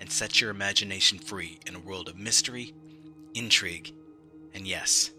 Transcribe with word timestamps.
and 0.00 0.10
set 0.10 0.40
your 0.40 0.50
imagination 0.50 1.18
free 1.18 1.60
in 1.66 1.74
a 1.76 1.80
world 1.80 2.08
of 2.08 2.16
mystery, 2.16 2.74
intrigue, 3.34 3.92
and 4.54 4.66
yes, 4.66 5.10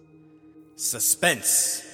suspense. 0.76 1.88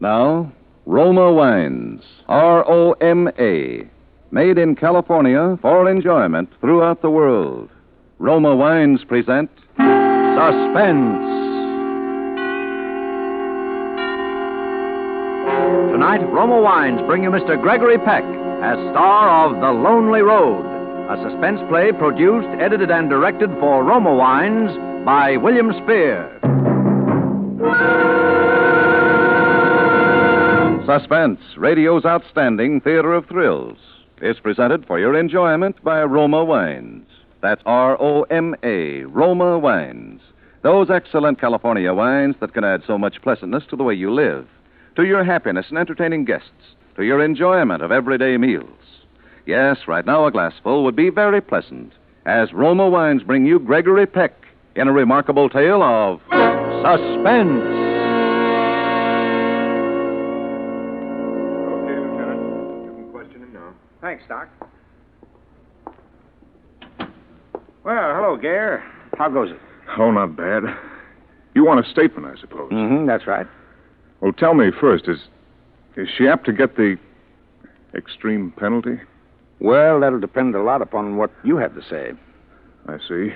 Now, 0.00 0.52
Roma 0.86 1.32
Wines, 1.32 2.02
R 2.28 2.64
O 2.68 2.92
M 2.92 3.28
A, 3.38 3.88
made 4.30 4.58
in 4.58 4.76
California 4.76 5.58
for 5.62 5.90
enjoyment 5.90 6.50
throughout 6.60 7.02
the 7.02 7.10
world. 7.10 7.70
Roma 8.18 8.54
Wines 8.54 9.02
present 9.04 9.50
Suspense. 9.76 11.43
Tonight, 15.74 16.22
Roma 16.32 16.60
Wines 16.60 17.00
bring 17.06 17.24
you 17.24 17.30
Mr. 17.30 17.60
Gregory 17.60 17.98
Peck 17.98 18.22
as 18.62 18.78
star 18.90 19.46
of 19.46 19.60
The 19.60 19.72
Lonely 19.72 20.20
Road, 20.20 20.64
a 21.10 21.16
suspense 21.22 21.60
play 21.68 21.90
produced, 21.90 22.46
edited, 22.60 22.90
and 22.90 23.10
directed 23.10 23.50
for 23.58 23.82
Roma 23.82 24.14
Wines 24.14 24.70
by 25.04 25.36
William 25.36 25.72
Spier. 25.82 26.30
Suspense, 30.86 31.40
radio's 31.56 32.04
outstanding 32.04 32.80
theater 32.80 33.12
of 33.12 33.26
thrills, 33.26 33.78
is 34.22 34.38
presented 34.38 34.86
for 34.86 35.00
your 35.00 35.18
enjoyment 35.18 35.82
by 35.82 36.04
Roma 36.04 36.44
Wines. 36.44 37.06
That's 37.42 37.62
R 37.66 38.00
O 38.00 38.22
M 38.30 38.54
A, 38.62 39.02
Roma 39.04 39.58
Wines. 39.58 40.20
Those 40.62 40.88
excellent 40.88 41.40
California 41.40 41.92
wines 41.92 42.36
that 42.40 42.54
can 42.54 42.64
add 42.64 42.82
so 42.86 42.96
much 42.96 43.20
pleasantness 43.22 43.64
to 43.70 43.76
the 43.76 43.82
way 43.82 43.94
you 43.94 44.12
live, 44.12 44.46
to 44.96 45.04
your 45.04 45.24
happiness 45.24 45.66
in 45.70 45.76
entertaining 45.76 46.24
guests, 46.24 46.50
to 46.96 47.02
your 47.02 47.22
enjoyment 47.24 47.82
of 47.82 47.90
everyday 47.90 48.36
meals. 48.36 48.68
Yes, 49.46 49.78
right 49.86 50.06
now 50.06 50.26
a 50.26 50.30
glassful 50.30 50.84
would 50.84 50.96
be 50.96 51.10
very 51.10 51.40
pleasant, 51.40 51.92
as 52.24 52.52
Roma 52.52 52.88
Wines 52.88 53.22
bring 53.22 53.44
you 53.44 53.58
Gregory 53.58 54.06
Peck 54.06 54.32
in 54.76 54.88
a 54.88 54.92
remarkable 54.92 55.48
tale 55.48 55.82
of 55.82 56.20
suspense. 56.30 57.62
Okay, 61.68 61.98
Lieutenant. 61.98 62.40
You 62.84 62.92
can 62.94 63.10
question 63.12 63.42
him 63.42 63.52
now. 63.52 63.74
Thanks, 64.00 64.24
Doc. 64.28 64.48
Well, 67.84 68.14
hello, 68.14 68.36
Gare. 68.40 68.82
How 69.18 69.28
goes 69.28 69.50
it? 69.50 69.58
Oh, 69.98 70.10
not 70.10 70.36
bad. 70.36 70.62
You 71.54 71.64
want 71.64 71.84
a 71.84 71.90
statement, 71.90 72.26
I 72.26 72.40
suppose. 72.40 72.72
Mm-hmm, 72.72 73.06
that's 73.06 73.26
right. 73.26 73.46
Well, 74.24 74.32
tell 74.32 74.54
me 74.54 74.70
first, 74.80 75.06
is 75.06 75.18
is 75.96 76.08
she 76.16 76.26
apt 76.26 76.46
to 76.46 76.52
get 76.54 76.76
the 76.76 76.96
extreme 77.94 78.54
penalty? 78.56 78.98
Well, 79.60 80.00
that'll 80.00 80.18
depend 80.18 80.54
a 80.54 80.62
lot 80.62 80.80
upon 80.80 81.18
what 81.18 81.30
you 81.44 81.58
have 81.58 81.74
to 81.74 81.82
say. 81.82 82.12
I 82.88 82.96
see. 83.06 83.34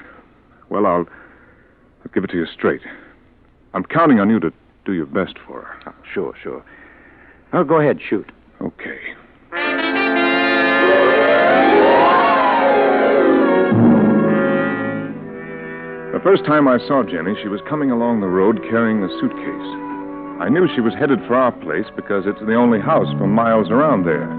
Well, 0.71 0.87
I'll, 0.87 1.05
I'll 1.05 2.13
give 2.15 2.25
it 2.25 2.31
to 2.31 2.39
you 2.39 2.47
straight. 2.47 2.81
I'm 3.75 3.85
counting 3.85 4.19
on 4.19 4.31
you 4.31 4.41
to 4.41 4.51
do 4.87 4.95
your 4.95 5.05
best 5.05 5.35
for 5.47 5.61
her. 5.61 5.93
Oh, 5.93 5.95
sure, 6.15 6.35
sure. 6.43 6.65
Well, 7.53 7.65
go 7.65 7.81
ahead, 7.83 7.99
shoot. 8.09 8.33
Okay. 8.63 8.99
The 16.15 16.21
first 16.25 16.47
time 16.47 16.67
I 16.67 16.79
saw 16.89 17.03
Jenny, 17.03 17.35
she 17.43 17.49
was 17.49 17.61
coming 17.69 17.91
along 17.91 18.23
the 18.23 18.27
road 18.27 18.63
carrying 18.71 19.05
a 19.05 19.09
suitcase. 19.21 19.88
I 20.41 20.49
knew 20.49 20.69
she 20.73 20.81
was 20.81 20.95
headed 20.95 21.19
for 21.27 21.35
our 21.35 21.51
place 21.51 21.87
because 21.97 22.25
it's 22.25 22.39
the 22.41 22.55
only 22.55 22.81
house 22.81 23.11
for 23.19 23.27
miles 23.27 23.71
around 23.71 24.05
there. 24.05 24.31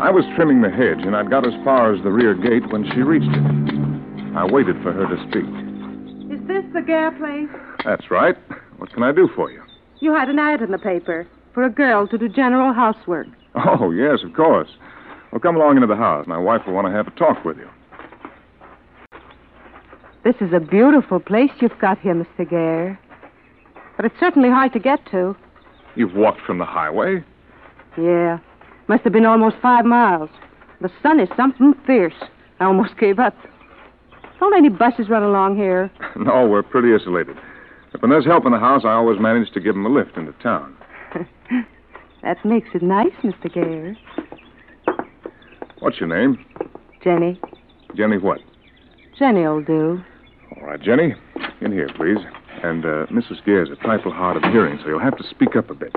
I 0.00 0.10
was 0.10 0.24
trimming 0.36 0.62
the 0.62 0.70
hedge, 0.70 1.04
and 1.04 1.16
I'd 1.16 1.30
got 1.30 1.46
as 1.46 1.54
far 1.64 1.92
as 1.92 2.02
the 2.04 2.12
rear 2.12 2.34
gate 2.34 2.70
when 2.70 2.84
she 2.92 3.00
reached 3.00 3.34
it. 3.34 4.36
I 4.36 4.44
waited 4.44 4.76
for 4.82 4.92
her 4.92 5.06
to 5.08 5.16
speak. 5.26 5.48
Is 6.30 6.46
this 6.46 6.62
the 6.72 6.82
Gare 6.82 7.10
place? 7.10 7.48
That's 7.84 8.08
right. 8.10 8.36
What 8.76 8.92
can 8.92 9.02
I 9.02 9.10
do 9.10 9.28
for 9.34 9.50
you? 9.50 9.62
You 10.00 10.14
had 10.14 10.28
an 10.28 10.38
ad 10.38 10.62
in 10.62 10.70
the 10.70 10.78
paper 10.78 11.26
for 11.54 11.64
a 11.64 11.70
girl 11.70 12.06
to 12.06 12.18
do 12.18 12.28
general 12.28 12.72
housework. 12.72 13.26
Oh, 13.56 13.90
yes, 13.90 14.20
of 14.22 14.34
course. 14.34 14.68
Well, 15.32 15.40
come 15.40 15.56
along 15.56 15.76
into 15.76 15.86
the 15.86 15.96
house. 15.96 16.26
My 16.26 16.38
wife 16.38 16.60
will 16.66 16.74
want 16.74 16.86
to 16.86 16.92
have 16.92 17.08
a 17.08 17.10
talk 17.12 17.44
with 17.44 17.56
you. 17.56 17.68
This 20.22 20.36
is 20.40 20.52
a 20.52 20.60
beautiful 20.60 21.18
place 21.18 21.50
you've 21.60 21.78
got 21.80 21.98
here, 21.98 22.14
Mr. 22.14 22.48
Gare. 22.48 23.00
But 23.96 24.04
it's 24.04 24.14
certainly 24.20 24.50
hard 24.50 24.72
to 24.74 24.78
get 24.78 25.00
to. 25.10 25.36
You've 25.94 26.14
walked 26.14 26.40
from 26.42 26.58
the 26.58 26.64
highway? 26.64 27.24
Yeah. 27.96 28.38
Must 28.88 29.02
have 29.04 29.12
been 29.12 29.24
almost 29.24 29.56
five 29.62 29.84
miles. 29.84 30.28
The 30.80 30.90
sun 31.02 31.18
is 31.20 31.28
something 31.36 31.74
fierce. 31.86 32.14
I 32.60 32.64
almost 32.64 32.96
gave 33.00 33.18
up. 33.18 33.34
Don't 34.38 34.54
any 34.54 34.68
buses 34.68 35.08
run 35.08 35.22
along 35.22 35.56
here? 35.56 35.90
no, 36.16 36.46
we're 36.46 36.62
pretty 36.62 36.94
isolated. 36.94 37.36
If 37.94 38.02
when 38.02 38.10
there's 38.10 38.26
help 38.26 38.44
in 38.44 38.52
the 38.52 38.58
house, 38.58 38.82
I 38.84 38.92
always 38.92 39.18
manage 39.18 39.50
to 39.52 39.60
give 39.60 39.74
them 39.74 39.86
a 39.86 39.88
lift 39.88 40.16
into 40.16 40.32
town. 40.42 40.76
that 42.22 42.44
makes 42.44 42.68
it 42.74 42.82
nice, 42.82 43.14
Mr. 43.22 43.52
Gare. 43.52 43.96
What's 45.78 45.98
your 45.98 46.08
name? 46.08 46.44
Jenny. 47.02 47.40
Jenny 47.96 48.18
what? 48.18 48.40
Jenny'll 49.18 49.62
do. 49.62 50.02
All 50.56 50.66
right, 50.66 50.80
Jenny. 50.80 51.14
In 51.62 51.72
here, 51.72 51.88
please. 51.96 52.18
And 52.62 52.84
uh, 52.84 53.06
Mrs. 53.06 53.44
Gare's 53.44 53.70
a 53.70 53.76
trifle 53.76 54.12
hard 54.12 54.36
of 54.36 54.42
hearing, 54.52 54.78
so 54.82 54.88
you'll 54.88 55.00
have 55.00 55.16
to 55.18 55.28
speak 55.28 55.56
up 55.56 55.70
a 55.70 55.74
bit. 55.74 55.94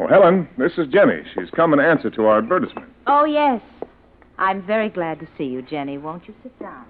Oh, 0.00 0.06
Helen, 0.08 0.48
this 0.58 0.72
is 0.78 0.86
Jenny. 0.88 1.22
She's 1.34 1.50
come 1.50 1.72
in 1.72 1.80
answer 1.80 2.10
to 2.10 2.24
our 2.26 2.38
advertisement. 2.38 2.88
Oh, 3.06 3.24
yes. 3.24 3.60
I'm 4.38 4.64
very 4.66 4.88
glad 4.88 5.20
to 5.20 5.28
see 5.36 5.44
you, 5.44 5.62
Jenny. 5.62 5.98
Won't 5.98 6.26
you 6.26 6.34
sit 6.42 6.58
down? 6.58 6.86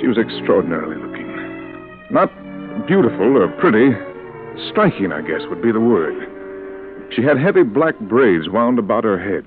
She 0.00 0.08
was 0.08 0.18
extraordinarily 0.18 0.96
looking. 0.96 1.28
Not 2.10 2.28
beautiful 2.86 3.38
or 3.38 3.48
pretty. 3.60 3.90
Striking, 4.70 5.12
I 5.12 5.22
guess, 5.22 5.42
would 5.48 5.62
be 5.62 5.72
the 5.72 5.80
word. 5.80 6.14
She 7.14 7.22
had 7.22 7.38
heavy 7.38 7.62
black 7.62 7.98
braids 8.00 8.48
wound 8.48 8.78
about 8.78 9.04
her 9.04 9.18
head. 9.18 9.46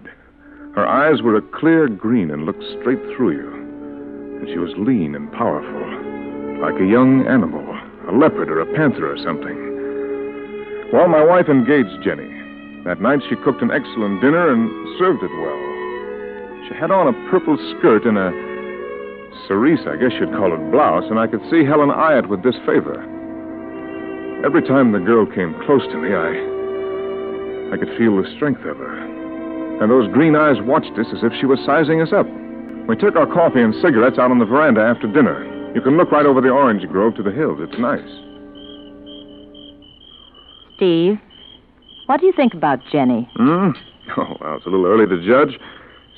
Her 0.77 0.85
eyes 0.85 1.23
were 1.23 1.35
a 1.35 1.41
clear 1.41 1.89
green 1.89 2.29
and 2.29 2.45
looked 2.45 2.61
straight 2.77 3.01
through 3.17 3.33
you. 3.33 3.49
And 4.37 4.47
she 4.47 4.61
was 4.61 4.69
lean 4.77 5.15
and 5.15 5.25
powerful, 5.33 5.81
like 6.61 6.77
a 6.77 6.85
young 6.85 7.25
animal, 7.25 7.65
a 8.05 8.13
leopard 8.13 8.45
or 8.45 8.61
a 8.61 8.69
panther 8.77 9.09
or 9.09 9.17
something. 9.17 9.57
Well, 10.93 11.09
my 11.09 11.25
wife 11.25 11.49
engaged 11.49 12.05
Jenny. 12.05 12.29
That 12.85 13.01
night 13.01 13.25
she 13.25 13.41
cooked 13.41 13.65
an 13.65 13.73
excellent 13.73 14.21
dinner 14.21 14.53
and 14.53 14.69
served 15.01 15.25
it 15.25 15.33
well. 15.41 15.61
She 16.69 16.77
had 16.77 16.93
on 16.93 17.09
a 17.09 17.29
purple 17.33 17.57
skirt 17.73 18.05
and 18.05 18.21
a 18.21 18.29
cerise, 19.49 19.81
I 19.89 19.97
guess 19.97 20.13
you'd 20.21 20.37
call 20.37 20.53
it, 20.53 20.61
blouse, 20.69 21.09
and 21.09 21.17
I 21.17 21.25
could 21.25 21.41
see 21.49 21.65
Helen 21.65 21.89
eye 21.89 22.21
it 22.21 22.29
with 22.29 22.45
disfavor. 22.45 23.01
Every 24.45 24.61
time 24.61 24.93
the 24.93 25.01
girl 25.01 25.25
came 25.25 25.57
close 25.65 25.89
to 25.89 25.97
me, 25.97 26.13
I 26.13 27.73
I 27.73 27.81
could 27.81 27.97
feel 27.97 28.21
the 28.21 28.29
strength 28.37 28.61
of 28.61 28.77
her. 28.77 29.26
And 29.81 29.91
those 29.91 30.11
green 30.13 30.35
eyes 30.35 30.57
watched 30.61 30.97
us 30.97 31.07
as 31.13 31.23
if 31.23 31.33
she 31.39 31.45
was 31.45 31.59
sizing 31.65 32.01
us 32.01 32.11
up. 32.11 32.25
We 32.87 32.95
took 32.95 33.15
our 33.15 33.27
coffee 33.27 33.61
and 33.61 33.75
cigarettes 33.75 34.17
out 34.17 34.31
on 34.31 34.39
the 34.39 34.45
veranda 34.45 34.81
after 34.81 35.07
dinner. 35.11 35.45
You 35.75 35.81
can 35.81 35.97
look 35.97 36.11
right 36.11 36.25
over 36.25 36.41
the 36.41 36.49
orange 36.49 36.87
grove 36.89 37.15
to 37.15 37.23
the 37.23 37.31
hills. 37.31 37.59
It's 37.61 37.77
nice. 37.77 38.07
Steve, 40.77 41.19
what 42.07 42.19
do 42.19 42.25
you 42.25 42.33
think 42.35 42.53
about 42.53 42.79
Jenny? 42.91 43.29
Hmm? 43.35 43.71
Oh, 44.15 44.37
well, 44.39 44.55
it's 44.55 44.65
a 44.65 44.69
little 44.69 44.85
early 44.85 45.05
to 45.05 45.21
judge. 45.27 45.59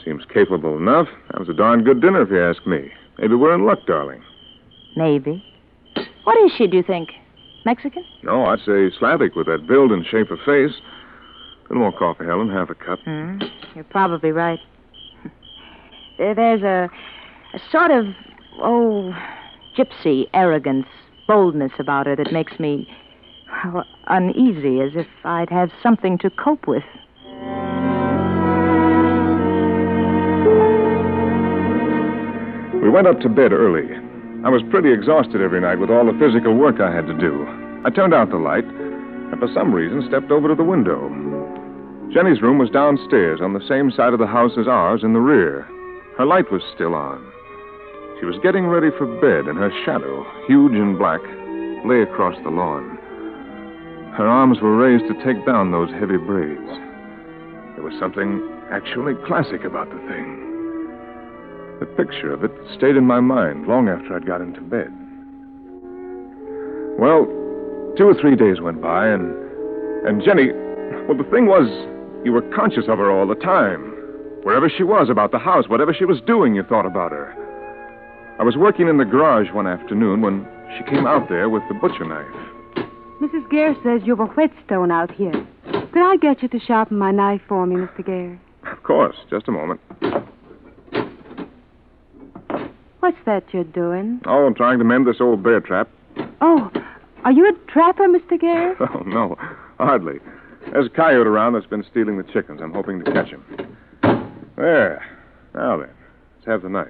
Seems 0.06 0.24
capable 0.32 0.78
enough. 0.78 1.08
That 1.32 1.40
was 1.40 1.50
a 1.50 1.56
darn 1.56 1.84
good 1.84 2.02
dinner, 2.02 2.22
if 2.22 2.30
you 2.30 2.40
ask 2.40 2.66
me. 2.68 2.92
Maybe 3.18 3.34
we're 3.34 3.56
in 3.56 3.66
luck, 3.66 3.80
darling. 3.88 4.22
Maybe. 4.96 5.44
What 6.24 6.38
is 6.46 6.52
she, 6.56 6.68
do 6.68 6.78
you 6.78 6.84
think? 6.84 7.10
Mexican? 7.66 8.06
No, 8.22 8.46
I'd 8.46 8.60
say 8.60 8.92
Slavic 9.00 9.34
with 9.36 9.48
that 9.48 9.66
build 9.68 9.92
and 9.92 10.06
shape 10.06 10.30
of 10.30 10.38
face. 10.46 10.72
A 11.70 11.74
little 11.74 11.84
more 11.90 11.92
coffee, 11.98 12.26
Helen. 12.26 12.50
Half 12.50 12.70
a 12.72 12.76
cup. 12.76 13.00
Hmm. 13.06 13.40
You're 13.76 13.84
probably 13.86 14.32
right. 14.32 14.60
There- 16.18 16.36
There's 16.36 16.64
a, 16.64 16.90
a 17.54 17.60
sort 17.72 17.92
of, 17.92 18.06
oh, 18.62 19.14
gypsy 19.78 20.26
arrogance, 20.34 20.88
boldness 21.28 21.72
about 21.80 22.08
her 22.08 22.16
that 22.16 22.32
makes 22.34 22.60
me 22.60 22.88
how 23.48 23.84
uneasy, 24.08 24.82
as 24.82 24.92
if 24.96 25.08
I'd 25.24 25.50
have 25.50 25.70
something 25.82 26.18
to 26.20 26.30
cope 26.30 26.68
with. 26.68 26.84
We 32.82 32.90
went 32.90 33.08
up 33.08 33.20
to 33.22 33.30
bed 33.30 33.52
early. 33.52 33.86
I 34.46 34.50
was 34.50 34.62
pretty 34.72 34.92
exhausted 34.92 35.42
every 35.42 35.60
night 35.60 35.80
with 35.80 35.90
all 35.92 36.06
the 36.06 36.18
physical 36.18 36.56
work 36.56 36.80
I 36.80 36.94
had 36.96 37.06
to 37.08 37.14
do. 37.14 37.46
I 37.86 37.90
turned 37.90 38.14
out 38.14 38.30
the 38.32 38.38
light 38.38 38.64
and 38.64 39.38
for 39.38 39.50
some 39.54 39.74
reason 39.76 40.02
stepped 40.08 40.32
over 40.32 40.48
to 40.48 40.56
the 40.56 40.64
window. 40.64 41.10
Jenny's 42.14 42.42
room 42.42 42.58
was 42.58 42.72
downstairs 42.72 43.40
on 43.40 43.54
the 43.54 43.68
same 43.70 43.92
side 43.92 44.14
of 44.14 44.20
the 44.20 44.26
house 44.26 44.58
as 44.58 44.68
ours 44.68 45.04
in 45.04 45.14
the 45.14 45.22
rear. 45.22 45.62
Her 46.18 46.26
light 46.26 46.52
was 46.52 46.64
still 46.74 46.96
on. 46.96 47.22
She 48.20 48.26
was 48.26 48.42
getting 48.42 48.66
ready 48.66 48.90
for 48.98 49.06
bed, 49.22 49.46
and 49.46 49.60
her 49.60 49.70
shadow, 49.86 50.26
huge 50.48 50.74
and 50.74 50.98
black, 50.98 51.22
lay 51.86 52.02
across 52.02 52.36
the 52.44 52.50
lawn. 52.50 52.98
Her 54.18 54.26
arms 54.26 54.60
were 54.60 54.76
raised 54.76 55.06
to 55.06 55.24
take 55.24 55.46
down 55.46 55.70
those 55.72 55.92
heavy 55.92 56.18
braids. 56.18 56.74
There 57.78 57.86
was 57.86 57.94
something 58.00 58.42
actually 58.74 59.14
classic 59.30 59.64
about 59.64 59.90
the 59.94 60.02
thing. 60.10 60.50
The 61.80 61.94
picture 61.96 62.34
of 62.34 62.44
it 62.44 62.52
stayed 62.76 62.98
in 62.98 63.06
my 63.06 63.20
mind 63.20 63.68
long 63.68 63.88
after 63.88 64.16
I'd 64.16 64.26
got 64.26 64.42
into 64.42 64.62
bed. 64.62 64.90
Well, 66.98 67.30
two 67.96 68.10
or 68.10 68.18
three 68.20 68.36
days 68.36 68.60
went 68.60 68.82
by, 68.82 69.08
and 69.08 69.30
and 70.10 70.24
Jenny, 70.24 70.52
well, 71.08 71.16
the 71.16 71.30
thing 71.30 71.46
was, 71.46 71.70
you 72.24 72.32
were 72.32 72.42
conscious 72.56 72.86
of 72.88 72.98
her 72.98 73.12
all 73.12 73.28
the 73.28 73.36
time. 73.36 73.94
Wherever 74.44 74.70
she 74.70 74.84
was 74.84 75.10
about 75.10 75.32
the 75.32 75.40
house, 75.40 75.68
whatever 75.68 75.94
she 75.94 76.06
was 76.06 76.22
doing, 76.22 76.56
you 76.56 76.64
thought 76.64 76.86
about 76.86 77.12
her. 77.12 77.34
I 78.40 78.44
was 78.44 78.56
working 78.56 78.88
in 78.88 78.98
the 78.98 79.06
garage 79.06 79.52
one 79.54 79.68
afternoon 79.68 80.22
when 80.22 80.48
she 80.78 80.84
came 80.84 81.06
out 81.06 81.28
there 81.30 81.50
with 81.50 81.64
the 81.68 81.74
butcher 81.74 82.06
knife. 82.06 82.86
Mrs. 83.22 83.50
Gare 83.50 83.76
says 83.84 84.02
you've 84.06 84.22
a 84.22 84.26
whetstone 84.26 84.92
out 84.92 85.12
here. 85.12 85.34
Could 85.92 86.02
I 86.02 86.16
get 86.18 86.42
you 86.42 86.48
to 86.50 86.60
sharpen 86.60 86.98
my 86.98 87.12
knife 87.12 87.42
for 87.48 87.66
me, 87.66 87.76
Mr. 87.76 88.06
Gare? 88.06 88.40
Of 88.72 88.84
course. 88.84 89.16
Just 89.30 89.48
a 89.48 89.52
moment. 89.52 89.82
What's 93.02 93.18
that 93.26 93.44
you're 93.52 93.64
doing? 93.64 94.22
Oh, 94.26 94.46
I'm 94.46 94.56
trying 94.56 94.80
to 94.80 94.86
mend 94.86 95.08
this 95.08 95.20
old 95.20 95.44
bear 95.44 95.60
trap. 95.60 95.90
Oh, 96.42 96.72
are 97.26 97.32
you 97.32 97.46
a 97.50 97.54
trapper, 97.72 98.08
Mr. 98.08 98.40
Gare? 98.40 98.76
Oh, 98.80 99.00
no. 99.06 99.36
Hardly. 99.80 100.20
There's 100.72 100.88
a 100.88 100.90
coyote 100.90 101.28
around 101.28 101.54
that's 101.54 101.66
been 101.66 101.86
stealing 101.90 102.18
the 102.18 102.24
chickens. 102.24 102.62
I'm 102.62 102.74
hoping 102.74 103.04
to 103.04 103.12
catch 103.12 103.30
him. 103.30 103.44
There. 104.56 105.04
Now 105.56 105.78
then, 105.78 105.90
let's 106.36 106.48
have 106.48 106.62
the 106.62 106.70
knife. 106.70 106.88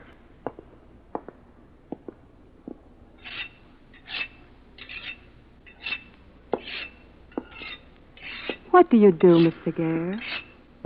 What 8.71 8.89
do 8.89 8.97
you 8.97 9.11
do, 9.11 9.35
Mr. 9.37 9.75
Gare? 9.75 10.19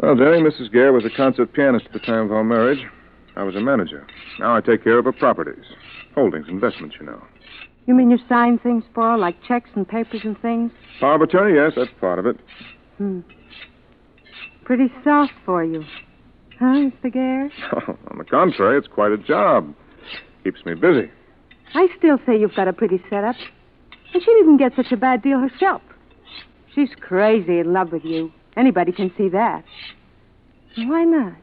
Well, 0.01 0.15
Jenny, 0.15 0.41
Mrs. 0.41 0.71
Gare 0.71 0.91
was 0.91 1.06
a 1.06 1.09
concert 1.09 1.53
pianist 1.53 1.86
at 1.86 1.94
the 1.94 2.00
time 2.00 2.25
of 2.25 2.31
our 2.31 2.44
marriage. 2.44 2.86
I 3.36 3.44
was 3.44 3.56
a 3.56 3.62
manager. 3.62 4.06
Now 4.39 4.56
I 4.56 4.62
take 4.62 4.83
care 4.83 4.97
of 4.97 5.06
her 5.06 5.12
properties. 5.12 5.65
Holdings, 6.15 6.47
investments, 6.50 6.95
you 7.00 7.06
know. 7.06 7.21
You 7.85 7.94
mean 7.94 8.09
you 8.09 8.18
sign 8.30 8.59
things 8.59 8.83
for 8.94 9.12
her, 9.12 9.18
like 9.18 9.35
checks 9.44 9.69
and 9.75 9.88
papers 9.88 10.21
and 10.24 10.39
things? 10.41 10.71
Power 11.00 11.15
of 11.15 11.21
attorney, 11.21 11.56
yes, 11.56 11.74
that's 11.75 11.91
part 12.00 12.18
of 12.19 12.25
it. 12.25 12.38
Hmm. 12.97 13.19
Pretty 14.63 14.91
soft 15.03 15.33
for 15.45 15.63
you. 15.63 15.83
Huh, 16.59 16.65
Mr. 16.65 17.12
Gare? 17.12 17.51
On 18.12 18.18
the 18.18 18.24
contrary, 18.24 18.77
it's 18.77 18.88
quite 18.88 19.12
a 19.12 19.18
job. 19.18 19.74
Keeps 20.44 20.65
me 20.65 20.75
busy. 20.75 21.12
I 21.74 21.88
still 21.97 22.19
say 22.25 22.39
you've 22.39 22.56
got 22.56 22.68
a 22.68 22.74
pretty 22.74 23.01
setup. 23.09 23.35
And 24.13 24.24
she 24.24 24.31
didn't 24.33 24.57
get 24.57 24.74
such 24.75 24.91
a 24.91 24.97
bad 24.97 25.21
deal 25.21 25.39
herself. 25.39 25.81
She's 26.74 26.89
crazy 27.01 27.59
in 27.59 27.74
love 27.74 27.91
with 27.91 28.06
you. 28.06 28.31
Anybody 28.56 28.91
can 28.91 29.12
see 29.18 29.29
that. 29.29 29.63
Why 30.77 31.03
not? 31.03 31.33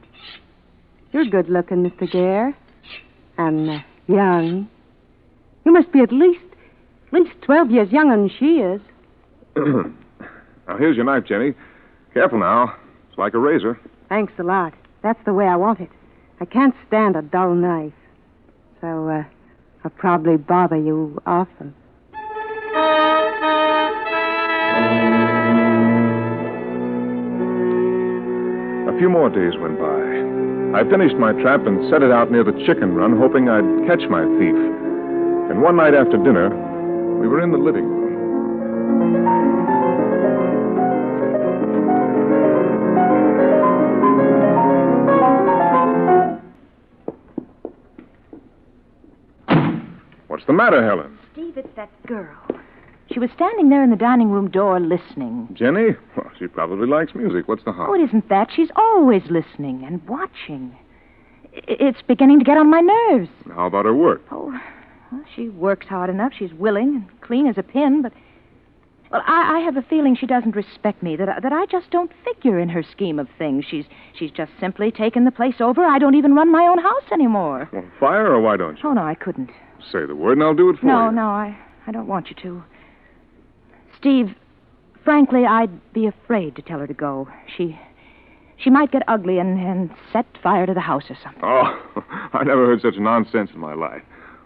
You're 1.12 1.26
good 1.26 1.48
looking, 1.48 1.88
Mr. 1.88 2.10
Gare. 2.10 2.56
And 3.36 3.70
uh, 3.70 3.78
young. 4.06 4.68
You 5.64 5.72
must 5.72 5.92
be 5.92 6.00
at 6.00 6.12
least 6.12 6.40
at 7.08 7.12
least 7.12 7.34
twelve 7.42 7.70
years 7.70 7.90
younger 7.90 8.16
than 8.16 8.28
she 8.30 8.60
is. 8.60 8.80
now, 9.56 10.76
here's 10.78 10.96
your 10.96 11.04
knife, 11.04 11.24
Jenny. 11.26 11.54
Careful 12.14 12.38
now. 12.38 12.74
It's 13.08 13.18
like 13.18 13.34
a 13.34 13.38
razor. 13.38 13.78
Thanks 14.08 14.32
a 14.38 14.42
lot. 14.42 14.72
That's 15.02 15.22
the 15.24 15.32
way 15.32 15.46
I 15.46 15.56
want 15.56 15.80
it. 15.80 15.90
I 16.40 16.44
can't 16.44 16.74
stand 16.86 17.16
a 17.16 17.22
dull 17.22 17.54
knife. 17.54 17.92
So, 18.80 19.08
uh, 19.08 19.24
I'll 19.84 19.90
probably 19.90 20.36
bother 20.36 20.76
you 20.76 21.20
often. 21.26 21.74
A 28.88 28.98
few 28.98 29.08
more 29.08 29.30
days 29.30 29.58
went 29.58 29.78
by. 29.78 30.78
I 30.78 30.88
finished 30.88 31.16
my 31.16 31.32
trap 31.32 31.66
and 31.66 31.90
set 31.90 32.02
it 32.02 32.10
out 32.10 32.30
near 32.30 32.44
the 32.44 32.52
chicken 32.66 32.94
run, 32.94 33.16
hoping 33.16 33.48
I'd 33.48 33.86
catch 33.86 34.08
my 34.08 34.24
thief. 34.38 34.79
And 35.50 35.60
one 35.62 35.76
night 35.76 35.94
after 35.94 36.16
dinner, 36.16 36.48
we 37.20 37.26
were 37.28 37.42
in 37.42 37.50
the 37.50 37.58
living 37.58 37.84
room. 37.84 38.00
What's 50.28 50.44
the 50.46 50.52
matter, 50.52 50.84
Helen? 50.84 51.18
Steve, 51.32 51.56
it's 51.58 51.74
that 51.76 51.90
girl. 52.06 52.36
She 53.12 53.18
was 53.18 53.30
standing 53.34 53.68
there 53.68 53.82
in 53.82 53.90
the 53.90 53.96
dining 53.96 54.30
room 54.30 54.48
door 54.50 54.78
listening. 54.78 55.48
Jenny? 55.52 55.96
Well, 56.16 56.30
she 56.38 56.46
probably 56.46 56.86
likes 56.86 57.14
music. 57.14 57.48
What's 57.48 57.64
the 57.64 57.72
harm? 57.72 57.90
Oh, 57.90 57.94
it 57.94 58.04
isn't 58.08 58.28
that. 58.28 58.48
She's 58.54 58.70
always 58.76 59.22
listening 59.28 59.82
and 59.84 60.06
watching. 60.08 60.76
I- 61.54 61.60
It's 61.66 62.02
beginning 62.02 62.38
to 62.38 62.44
get 62.44 62.56
on 62.56 62.70
my 62.70 62.80
nerves. 62.80 63.28
How 63.52 63.66
about 63.66 63.84
her 63.84 63.94
work? 63.94 64.22
Oh, 64.30 64.56
well, 65.12 65.24
she 65.34 65.48
works 65.48 65.86
hard 65.86 66.10
enough. 66.10 66.32
She's 66.38 66.52
willing 66.54 66.88
and 67.08 67.20
clean 67.20 67.46
as 67.46 67.58
a 67.58 67.62
pin, 67.62 68.02
but. 68.02 68.12
Well, 69.10 69.22
I, 69.26 69.56
I 69.56 69.58
have 69.64 69.76
a 69.76 69.82
feeling 69.82 70.14
she 70.14 70.26
doesn't 70.26 70.54
respect 70.54 71.02
me, 71.02 71.16
that, 71.16 71.28
I- 71.28 71.40
that 71.40 71.52
I 71.52 71.66
just 71.66 71.90
don't 71.90 72.12
figure 72.24 72.60
in 72.60 72.68
her 72.68 72.84
scheme 72.84 73.18
of 73.18 73.26
things. 73.38 73.64
She's, 73.68 73.84
she's 74.16 74.30
just 74.30 74.52
simply 74.60 74.92
taken 74.92 75.24
the 75.24 75.32
place 75.32 75.56
over. 75.60 75.84
I 75.84 75.98
don't 75.98 76.14
even 76.14 76.34
run 76.36 76.52
my 76.52 76.64
own 76.66 76.78
house 76.78 77.02
anymore. 77.12 77.68
Well, 77.72 77.84
fire 77.98 78.26
or 78.28 78.40
why 78.40 78.56
don't 78.56 78.76
you? 78.76 78.88
Oh, 78.88 78.92
no, 78.92 79.02
I 79.02 79.16
couldn't. 79.16 79.50
Say 79.90 80.06
the 80.06 80.14
word 80.14 80.34
and 80.38 80.44
I'll 80.44 80.54
do 80.54 80.70
it 80.70 80.78
for 80.78 80.86
No, 80.86 81.06
you. 81.06 81.12
No, 81.12 81.22
no, 81.22 81.28
I, 81.28 81.58
I 81.88 81.90
don't 81.90 82.06
want 82.06 82.28
you 82.30 82.36
to. 82.42 82.62
Steve, 83.98 84.34
frankly, 85.04 85.44
I'd 85.44 85.92
be 85.92 86.06
afraid 86.06 86.54
to 86.56 86.62
tell 86.62 86.78
her 86.78 86.86
to 86.86 86.94
go. 86.94 87.28
She 87.56 87.78
she 88.58 88.68
might 88.70 88.92
get 88.92 89.02
ugly 89.08 89.38
and, 89.38 89.58
and 89.58 89.90
set 90.12 90.26
fire 90.42 90.66
to 90.66 90.74
the 90.74 90.80
house 90.80 91.04
or 91.08 91.16
something. 91.22 91.42
Oh, 91.42 91.80
I 92.32 92.44
never 92.44 92.66
heard 92.66 92.82
such 92.82 92.96
nonsense 92.98 93.50
in 93.54 93.58
my 93.58 93.72
life. 93.74 94.02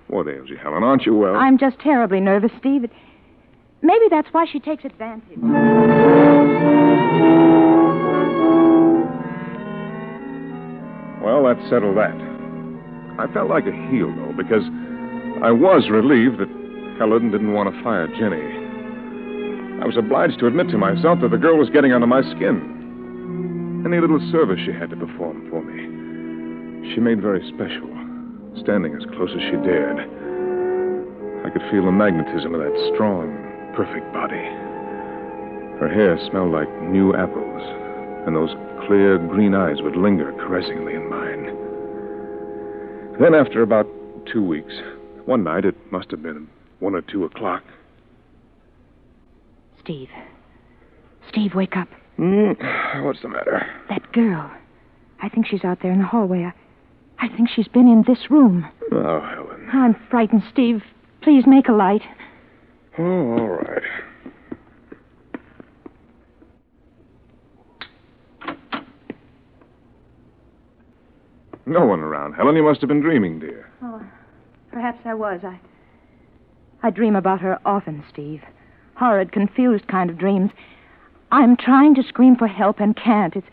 What 0.08 0.28
ails 0.28 0.48
you, 0.48 0.56
Helen? 0.56 0.82
Aren't 0.82 1.06
you 1.06 1.14
well? 1.16 1.34
I'm 1.36 1.58
just 1.58 1.78
terribly 1.80 2.20
nervous, 2.20 2.52
Steve. 2.58 2.84
It- 2.84 2.92
Maybe 3.82 4.06
that's 4.08 4.28
why 4.32 4.46
she 4.50 4.60
takes 4.60 4.84
advantage. 4.86 5.38
Well, 11.22 11.44
that 11.48 11.56
settled 11.70 11.96
that. 11.96 12.12
I 13.18 13.26
felt 13.32 13.48
like 13.48 13.64
a 13.66 13.72
heel, 13.88 14.12
though, 14.12 14.34
because 14.36 14.62
I 15.42 15.50
was 15.50 15.88
relieved 15.88 16.36
that 16.38 16.50
Helen 16.98 17.30
didn't 17.30 17.54
want 17.54 17.72
to 17.72 17.82
fire 17.82 18.06
Jenny. 18.08 18.44
I 19.80 19.86
was 19.86 19.96
obliged 19.96 20.38
to 20.40 20.46
admit 20.46 20.68
to 20.70 20.78
myself 20.78 21.20
that 21.22 21.30
the 21.30 21.38
girl 21.40 21.56
was 21.56 21.70
getting 21.70 21.92
under 21.92 22.06
my 22.06 22.20
skin. 22.36 23.82
Any 23.86 24.00
little 24.00 24.20
service 24.30 24.60
she 24.64 24.72
had 24.72 24.90
to 24.90 24.96
perform 24.96 25.48
for 25.48 25.62
me, 25.64 26.92
she 26.92 27.00
made 27.00 27.22
very 27.22 27.40
special, 27.48 27.88
standing 28.60 28.94
as 28.94 29.04
close 29.16 29.30
as 29.34 29.42
she 29.42 29.56
dared. 29.62 29.98
I 31.44 31.50
could 31.50 31.62
feel 31.70 31.84
the 31.84 31.92
magnetism 31.92 32.54
of 32.54 32.60
that 32.60 32.90
strong, 32.94 33.32
perfect 33.76 34.12
body. 34.12 34.44
Her 35.80 35.90
hair 35.92 36.18
smelled 36.30 36.52
like 36.52 36.70
new 36.82 37.14
apples, 37.14 37.62
and 38.26 38.34
those 38.34 38.54
clear 38.86 39.18
green 39.18 39.54
eyes 39.54 39.82
would 39.82 39.96
linger 39.96 40.32
caressingly 40.32 40.94
in 40.94 41.10
mine. 41.10 41.44
Then, 43.20 43.34
after 43.34 43.62
about 43.62 43.86
two 44.26 44.42
weeks, 44.42 44.74
one 45.26 45.44
night, 45.44 45.64
it 45.64 45.76
must 45.92 46.10
have 46.10 46.22
been 46.22 46.48
one 46.80 46.94
or 46.94 47.02
two 47.02 47.24
o'clock. 47.24 47.62
Steve. 49.80 50.08
Steve, 51.28 51.54
wake 51.54 51.76
up. 51.76 51.88
Hmm, 52.16 52.52
what's 53.04 53.22
the 53.22 53.28
matter? 53.28 53.66
That 53.88 54.12
girl. 54.12 54.50
I 55.20 55.28
think 55.28 55.46
she's 55.46 55.64
out 55.64 55.80
there 55.82 55.92
in 55.92 55.98
the 55.98 56.06
hallway. 56.06 56.44
I, 56.44 56.52
I 57.18 57.28
think 57.28 57.48
she's 57.48 57.68
been 57.68 57.88
in 57.88 58.04
this 58.06 58.30
room. 58.30 58.66
Oh, 58.92 59.20
Helen. 59.20 59.68
I'm 59.72 59.96
frightened, 60.10 60.42
Steve. 60.52 60.82
Please 61.22 61.44
make 61.46 61.68
a 61.68 61.72
light. 61.72 62.02
Oh, 62.98 63.02
all 63.02 63.48
right. 63.48 63.82
No 71.66 71.86
one 71.86 72.00
around, 72.00 72.34
Helen. 72.34 72.56
You 72.56 72.62
must 72.62 72.80
have 72.80 72.88
been 72.88 73.00
dreaming, 73.00 73.38
dear. 73.38 73.70
Oh, 73.82 74.02
perhaps 74.70 75.00
I 75.04 75.14
was. 75.14 75.40
I. 75.44 75.58
I 76.82 76.90
dream 76.90 77.16
about 77.16 77.40
her 77.40 77.58
often, 77.64 78.04
Steve. 78.12 78.42
horrid, 78.96 79.32
confused 79.32 79.88
kind 79.88 80.10
of 80.10 80.18
dreams. 80.18 80.50
I'm 81.32 81.56
trying 81.56 81.94
to 81.94 82.02
scream 82.02 82.36
for 82.36 82.46
help 82.46 82.80
and 82.80 82.94
can't. 82.94 83.34
It's 83.34 83.46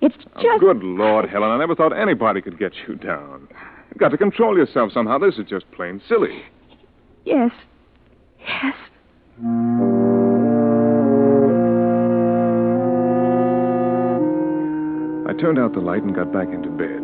it's 0.00 0.16
oh, 0.34 0.42
just 0.42 0.46
Oh, 0.46 0.58
good 0.58 0.82
Lord, 0.82 1.28
Helen, 1.28 1.50
I 1.50 1.58
never 1.58 1.74
thought 1.74 1.96
anybody 1.96 2.40
could 2.40 2.58
get 2.58 2.72
you 2.86 2.96
down. 2.96 3.48
You've 3.90 3.98
got 3.98 4.10
to 4.10 4.18
control 4.18 4.56
yourself 4.56 4.92
somehow. 4.92 5.18
This 5.18 5.36
is 5.36 5.46
just 5.48 5.70
plain 5.72 6.02
silly. 6.08 6.42
Yes. 7.24 7.50
Yes. 8.40 8.74
I 15.28 15.32
turned 15.40 15.58
out 15.58 15.72
the 15.72 15.80
light 15.80 16.02
and 16.02 16.14
got 16.14 16.32
back 16.32 16.48
into 16.48 16.68
bed. 16.70 17.02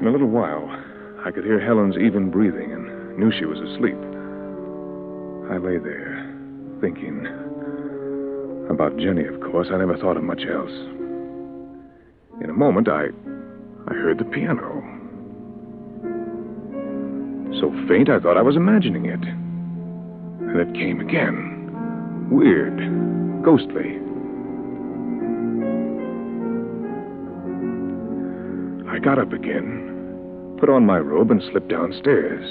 In 0.00 0.06
a 0.06 0.10
little 0.10 0.28
while, 0.28 0.68
I 1.24 1.30
could 1.30 1.44
hear 1.44 1.58
Helen's 1.58 1.96
even 1.96 2.30
breathing 2.30 2.72
and 2.72 3.18
knew 3.18 3.32
she 3.32 3.44
was 3.44 3.58
asleep. 3.58 3.96
I 5.50 5.56
lay 5.56 5.78
there, 5.78 6.34
thinking. 6.80 7.26
About 8.70 8.96
Jenny, 8.98 9.24
of 9.24 9.40
course. 9.40 9.68
I 9.72 9.78
never 9.78 9.96
thought 9.96 10.16
of 10.16 10.22
much 10.22 10.42
else. 10.42 10.70
In 12.40 12.50
a 12.50 12.54
moment, 12.54 12.88
I. 12.88 13.06
I 13.88 13.94
heard 13.94 14.18
the 14.18 14.24
piano. 14.24 14.84
So 17.58 17.70
faint, 17.88 18.08
I 18.10 18.20
thought 18.20 18.36
I 18.36 18.42
was 18.42 18.54
imagining 18.54 19.06
it. 19.06 19.22
And 19.22 20.60
it 20.60 20.74
came 20.74 21.00
again. 21.00 22.28
Weird. 22.30 22.76
Ghostly. 23.42 23.98
I 28.88 28.98
got 29.00 29.18
up 29.18 29.32
again, 29.32 30.56
put 30.60 30.68
on 30.68 30.84
my 30.84 30.98
robe, 30.98 31.30
and 31.30 31.42
slipped 31.50 31.68
downstairs. 31.68 32.44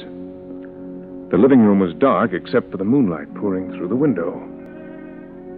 The 1.30 1.38
living 1.38 1.60
room 1.60 1.80
was 1.80 1.94
dark 1.94 2.34
except 2.34 2.72
for 2.72 2.78
the 2.78 2.84
moonlight 2.84 3.34
pouring 3.36 3.72
through 3.72 3.90
the 3.90 3.96
window. 3.96 4.34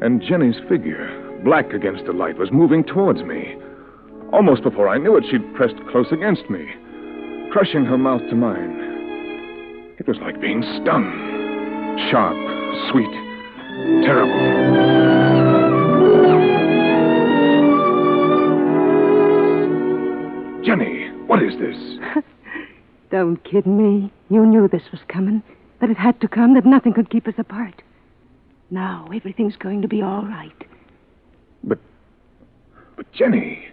And 0.01 0.21
Jenny's 0.21 0.59
figure, 0.67 1.39
black 1.43 1.73
against 1.73 2.05
the 2.05 2.13
light, 2.13 2.37
was 2.37 2.51
moving 2.51 2.83
towards 2.83 3.21
me. 3.23 3.55
Almost 4.31 4.61
before 4.63 4.87
I 4.87 4.99
knew 4.99 5.17
it, 5.17 5.23
she'd 5.29 5.55
pressed 5.55 5.75
close 5.91 6.11
against 6.11 6.49
me, 6.49 6.65
crushing 7.51 7.83
her 7.85 7.97
mouth 7.97 8.21
to 8.29 8.35
mine. 8.35 8.77
It 9.97 10.07
was 10.07 10.17
like 10.21 10.39
being 10.39 10.61
stung. 10.61 11.97
Sharp, 12.11 12.37
sweet, 12.91 13.11
terrible. 14.05 14.39
Jenny, 20.63 21.09
what 21.25 21.41
is 21.41 21.57
this? 21.59 22.23
Don't 23.11 23.43
kid 23.43 23.65
me. 23.65 24.13
You 24.29 24.45
knew 24.45 24.67
this 24.67 24.91
was 24.91 25.01
coming, 25.07 25.41
that 25.81 25.89
it 25.89 25.97
had 25.97 26.21
to 26.21 26.27
come, 26.27 26.53
that 26.53 26.65
nothing 26.65 26.93
could 26.93 27.09
keep 27.09 27.27
us 27.27 27.33
apart. 27.39 27.81
Now, 28.69 29.09
everything's 29.11 29.55
going 29.55 29.81
to 29.81 29.87
be 29.87 30.03
all 30.03 30.23
right. 30.23 30.63
But, 31.63 31.79
but 32.95 33.11
Jenny, 33.11 33.65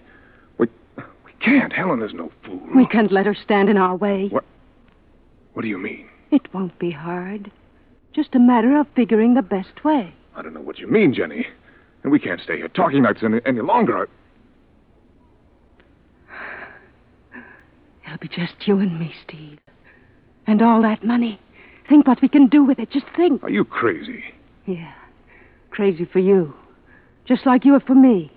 can't. 1.46 1.72
Helen 1.72 2.02
is 2.02 2.12
no 2.12 2.30
fool. 2.44 2.60
We 2.74 2.86
can't 2.86 3.12
let 3.12 3.24
her 3.26 3.34
stand 3.34 3.68
in 3.68 3.76
our 3.76 3.96
way. 3.96 4.28
What? 4.28 4.44
What 5.54 5.62
do 5.62 5.68
you 5.68 5.78
mean? 5.78 6.08
It 6.30 6.52
won't 6.52 6.78
be 6.78 6.90
hard. 6.90 7.50
Just 8.12 8.34
a 8.34 8.38
matter 8.38 8.78
of 8.78 8.86
figuring 8.96 9.34
the 9.34 9.42
best 9.42 9.84
way. 9.84 10.12
I 10.34 10.42
don't 10.42 10.54
know 10.54 10.60
what 10.60 10.78
you 10.78 10.86
mean, 10.86 11.14
Jenny. 11.14 11.46
And 12.02 12.12
we 12.12 12.18
can't 12.18 12.40
stay 12.40 12.56
here 12.56 12.68
talking 12.68 13.02
like 13.02 13.14
this 13.14 13.24
any, 13.24 13.40
any 13.46 13.60
longer. 13.60 14.08
It'll 18.04 18.18
be 18.18 18.28
just 18.28 18.54
you 18.66 18.78
and 18.78 18.98
me, 18.98 19.14
Steve. 19.26 19.58
And 20.46 20.62
all 20.62 20.82
that 20.82 21.04
money. 21.04 21.40
Think 21.88 22.06
what 22.06 22.22
we 22.22 22.28
can 22.28 22.48
do 22.48 22.64
with 22.64 22.78
it. 22.78 22.90
Just 22.90 23.06
think. 23.16 23.42
Are 23.42 23.50
you 23.50 23.64
crazy? 23.64 24.24
Yeah. 24.66 24.92
Crazy 25.70 26.04
for 26.04 26.18
you. 26.18 26.54
Just 27.24 27.46
like 27.46 27.64
you 27.64 27.74
are 27.74 27.80
for 27.80 27.94
me. 27.94 28.32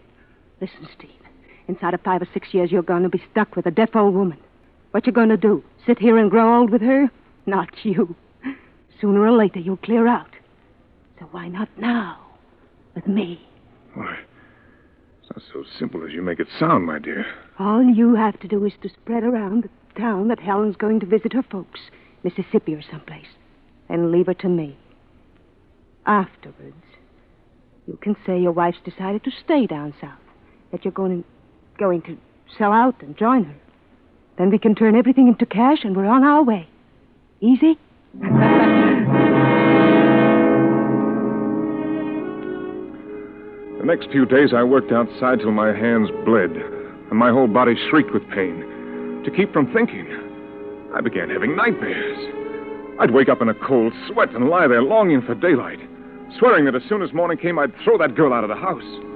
Listen, 0.61 0.87
Steve. 0.97 1.18
Inside 1.69 1.93
of 1.93 2.01
five 2.01 2.23
or 2.23 2.27
six 2.33 2.51
years, 2.51 2.71
you're 2.71 2.81
going 2.81 3.03
to 3.03 3.09
be 3.09 3.23
stuck 3.29 3.55
with 3.55 3.67
a 3.67 3.71
deaf 3.71 3.95
old 3.95 4.15
woman. 4.15 4.39
What 4.89 5.05
you 5.05 5.13
going 5.13 5.29
to 5.29 5.37
do? 5.37 5.63
Sit 5.85 5.99
here 5.99 6.17
and 6.17 6.31
grow 6.31 6.57
old 6.57 6.71
with 6.71 6.81
her? 6.81 7.11
Not 7.45 7.69
you. 7.83 8.15
Sooner 8.99 9.21
or 9.21 9.31
later, 9.31 9.59
you'll 9.59 9.77
clear 9.77 10.07
out. 10.07 10.31
So 11.19 11.27
why 11.29 11.47
not 11.47 11.69
now? 11.77 12.25
With 12.95 13.05
me. 13.05 13.47
Why, 13.93 14.17
it's 15.21 15.29
not 15.29 15.43
so 15.53 15.63
simple 15.77 16.03
as 16.03 16.11
you 16.11 16.23
make 16.23 16.39
it 16.39 16.47
sound, 16.57 16.87
my 16.87 16.97
dear. 16.97 17.23
All 17.59 17.83
you 17.83 18.15
have 18.15 18.39
to 18.39 18.47
do 18.47 18.65
is 18.65 18.73
to 18.81 18.89
spread 18.89 19.23
around 19.23 19.63
the 19.63 19.99
town 19.99 20.27
that 20.29 20.39
Helen's 20.39 20.75
going 20.75 20.99
to 21.01 21.05
visit 21.05 21.33
her 21.33 21.43
folks, 21.43 21.81
Mississippi 22.23 22.73
or 22.73 22.81
someplace, 22.81 23.29
and 23.89 24.11
leave 24.11 24.25
her 24.25 24.33
to 24.33 24.49
me. 24.49 24.75
Afterwards, 26.07 26.83
you 27.85 27.95
can 28.01 28.15
say 28.25 28.39
your 28.39 28.53
wife's 28.53 28.79
decided 28.83 29.23
to 29.23 29.31
stay 29.45 29.67
down 29.67 29.93
south, 30.01 30.17
that 30.71 30.83
you're 30.83 30.91
going 30.91 31.23
going 31.79 32.01
to 32.03 32.17
sell 32.57 32.71
out 32.71 33.01
and 33.01 33.17
join 33.17 33.45
her. 33.45 33.55
Then 34.37 34.51
we 34.51 34.59
can 34.59 34.75
turn 34.75 34.95
everything 34.95 35.27
into 35.27 35.45
cash 35.45 35.79
and 35.83 35.95
we're 35.95 36.05
on 36.05 36.23
our 36.23 36.43
way. 36.43 36.67
Easy? 37.41 37.79
The 43.79 43.85
next 43.85 44.11
few 44.11 44.25
days, 44.25 44.53
I 44.53 44.63
worked 44.63 44.91
outside 44.91 45.39
till 45.39 45.51
my 45.51 45.73
hands 45.75 46.09
bled 46.25 46.51
and 46.51 47.17
my 47.17 47.31
whole 47.31 47.47
body 47.47 47.75
shrieked 47.89 48.13
with 48.13 48.27
pain. 48.29 49.23
To 49.25 49.31
keep 49.31 49.51
from 49.53 49.71
thinking, 49.73 50.07
I 50.93 51.01
began 51.01 51.29
having 51.29 51.55
nightmares. 51.55 52.35
I'd 52.99 53.11
wake 53.11 53.29
up 53.29 53.41
in 53.41 53.49
a 53.49 53.53
cold 53.53 53.93
sweat 54.07 54.35
and 54.35 54.49
lie 54.49 54.67
there 54.67 54.83
longing 54.83 55.21
for 55.21 55.33
daylight, 55.35 55.79
swearing 56.37 56.65
that 56.65 56.75
as 56.75 56.83
soon 56.89 57.01
as 57.01 57.13
morning 57.13 57.37
came, 57.37 57.57
I'd 57.57 57.73
throw 57.83 57.97
that 57.97 58.15
girl 58.15 58.33
out 58.33 58.43
of 58.43 58.49
the 58.49 58.55
house. 58.55 59.08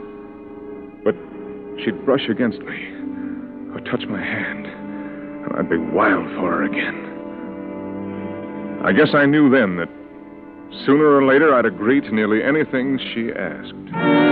She'd 1.83 2.05
brush 2.05 2.29
against 2.29 2.59
me 2.59 2.91
or 3.73 3.81
touch 3.81 4.05
my 4.07 4.23
hand, 4.23 4.65
and 4.67 5.53
I'd 5.57 5.69
be 5.69 5.77
wild 5.77 6.25
for 6.35 6.51
her 6.51 6.63
again. 6.63 7.09
I 8.85 8.93
guess 8.93 9.13
I 9.13 9.25
knew 9.25 9.49
then 9.49 9.77
that 9.77 9.89
sooner 10.85 11.05
or 11.05 11.25
later 11.25 11.53
I'd 11.53 11.65
agree 11.65 11.99
to 12.01 12.11
nearly 12.13 12.41
anything 12.43 12.99
she 13.13 13.31
asked. 13.33 14.22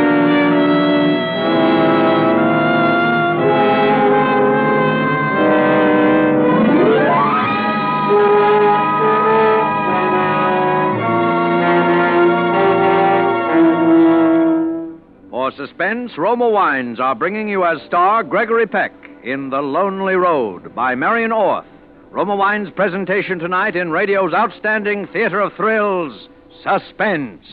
Suspense, 15.67 16.17
Roma 16.17 16.49
Wines 16.49 16.99
are 16.99 17.13
bringing 17.13 17.47
you 17.47 17.63
as 17.63 17.79
star 17.85 18.23
Gregory 18.23 18.65
Peck 18.65 18.91
in 19.23 19.51
The 19.51 19.61
Lonely 19.61 20.15
Road 20.15 20.73
by 20.73 20.95
Marion 20.95 21.31
Orth. 21.31 21.67
Roma 22.09 22.35
Wines' 22.35 22.69
presentation 22.75 23.37
tonight 23.37 23.75
in 23.75 23.91
radio's 23.91 24.33
outstanding 24.33 25.05
theater 25.13 25.39
of 25.39 25.53
thrills, 25.53 26.29
Suspense. 26.63 27.45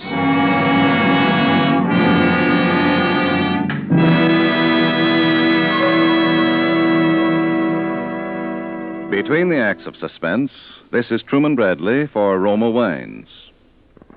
Between 9.11 9.51
the 9.51 9.61
acts 9.63 9.87
of 9.87 9.97
suspense, 9.97 10.51
this 10.93 11.11
is 11.11 11.21
Truman 11.29 11.57
Bradley 11.57 12.07
for 12.07 12.39
Roma 12.39 12.71
Wines. 12.71 13.29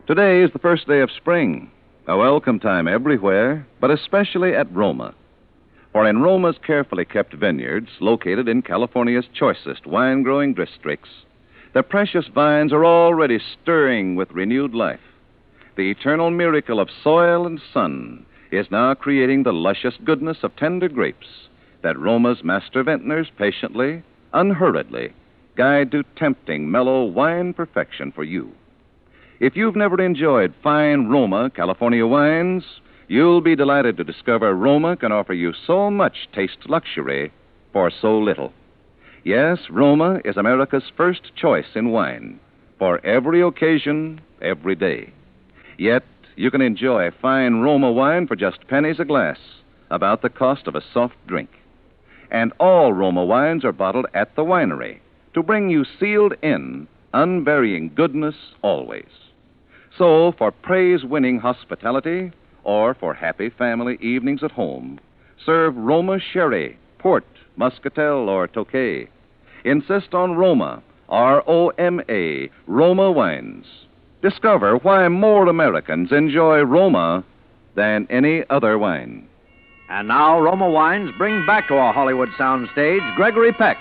Today 0.08 0.44
is 0.44 0.52
the 0.54 0.60
first 0.60 0.88
day 0.88 1.02
of 1.02 1.12
spring, 1.12 1.70
a 2.08 2.18
welcome 2.18 2.60
time 2.60 2.88
everywhere, 2.88 3.66
but 3.80 3.92
especially 3.92 4.56
at 4.56 4.74
Roma. 4.74 5.14
For 5.92 6.08
in 6.08 6.22
Roma's 6.22 6.56
carefully 6.66 7.06
kept 7.06 7.34
vineyards, 7.34 7.90
located 8.00 8.48
in 8.48 8.64
California's 8.64 9.28
choicest 9.32 9.86
wine 9.86 10.24
growing 10.24 10.56
districts, 10.56 11.10
the 11.74 11.84
precious 11.84 12.26
vines 12.34 12.74
are 12.74 12.86
already 12.86 13.40
stirring 13.40 14.16
with 14.16 14.32
renewed 14.32 14.74
life. 14.74 15.00
The 15.78 15.92
eternal 15.92 16.32
miracle 16.32 16.80
of 16.80 16.90
soil 17.04 17.46
and 17.46 17.62
sun 17.72 18.26
is 18.52 18.72
now 18.72 18.96
creating 18.96 19.44
the 19.44 19.54
luscious 19.54 19.96
goodness 20.04 20.40
of 20.42 20.56
tender 20.56 20.90
grapes 20.90 21.28
that 21.84 22.00
Roma's 22.00 22.44
master 22.44 22.84
vintners 22.84 23.28
patiently, 23.38 24.02
unhurriedly, 24.34 25.14
guide 25.56 25.92
to 25.92 26.04
tempting, 26.16 26.70
mellow 26.70 27.04
wine 27.04 27.54
perfection 27.54 28.12
for 28.12 28.24
you. 28.24 28.52
If 29.42 29.56
you've 29.56 29.76
never 29.76 30.00
enjoyed 30.00 30.54
fine 30.62 31.08
Roma 31.08 31.50
California 31.50 32.06
wines, 32.06 32.64
you'll 33.08 33.42
be 33.42 33.56
delighted 33.56 33.98
to 33.98 34.04
discover 34.04 34.54
Roma 34.54 34.96
can 34.96 35.12
offer 35.12 35.34
you 35.34 35.52
so 35.66 35.90
much 35.90 36.30
taste 36.32 36.70
luxury 36.70 37.32
for 37.74 37.90
so 37.90 38.20
little. 38.20 38.54
Yes, 39.24 39.58
Roma 39.72 40.22
is 40.24 40.38
America's 40.38 40.92
first 40.96 41.36
choice 41.36 41.74
in 41.74 41.90
wine 41.90 42.40
for 42.78 43.04
every 43.04 43.42
occasion, 43.42 44.22
every 44.44 44.76
day. 44.76 45.12
Yet, 45.80 46.04
you 46.36 46.52
can 46.52 46.62
enjoy 46.62 47.10
fine 47.20 47.62
Roma 47.62 47.92
wine 47.92 48.28
for 48.28 48.36
just 48.36 48.68
pennies 48.68 49.00
a 49.00 49.06
glass, 49.06 49.40
about 49.90 50.22
the 50.22 50.30
cost 50.30 50.68
of 50.68 50.76
a 50.76 50.84
soft 50.94 51.16
drink. 51.26 51.50
And 52.30 52.54
all 52.60 52.94
Roma 52.94 53.26
wines 53.26 53.66
are 53.66 53.72
bottled 53.72 54.06
at 54.14 54.36
the 54.36 54.44
winery 54.44 55.00
to 55.34 55.42
bring 55.42 55.72
you 55.72 55.84
sealed 56.00 56.36
in, 56.44 56.88
unvarying 57.12 57.96
goodness 57.96 58.36
always. 58.62 59.10
So, 59.98 60.34
for 60.38 60.52
praise 60.52 61.04
winning 61.04 61.40
hospitality 61.40 62.32
or 62.64 62.94
for 62.94 63.14
happy 63.14 63.50
family 63.50 63.98
evenings 64.02 64.44
at 64.44 64.52
home, 64.52 65.00
serve 65.46 65.76
Roma 65.76 66.20
Sherry, 66.20 66.78
Port, 67.00 67.26
Muscatel, 67.58 68.30
or 68.30 68.48
Tokay. 68.48 69.08
Insist 69.66 70.14
on 70.14 70.36
Roma, 70.36 70.82
R 71.10 71.44
O 71.48 71.70
M 71.78 72.02
A, 72.10 72.50
Roma 72.68 73.12
wines. 73.12 73.66
Discover 74.22 74.78
why 74.78 75.08
more 75.08 75.48
Americans 75.48 76.12
enjoy 76.12 76.62
Roma 76.62 77.24
than 77.76 78.08
any 78.10 78.44
other 78.50 78.78
wine. 78.78 79.28
And 79.90 80.08
now 80.08 80.40
Roma 80.40 80.70
Wines 80.70 81.12
bring 81.18 81.46
back 81.46 81.68
to 81.68 81.76
our 81.76 81.92
Hollywood 81.92 82.30
soundstage 82.40 83.16
Gregory 83.16 83.52
Peck, 83.52 83.78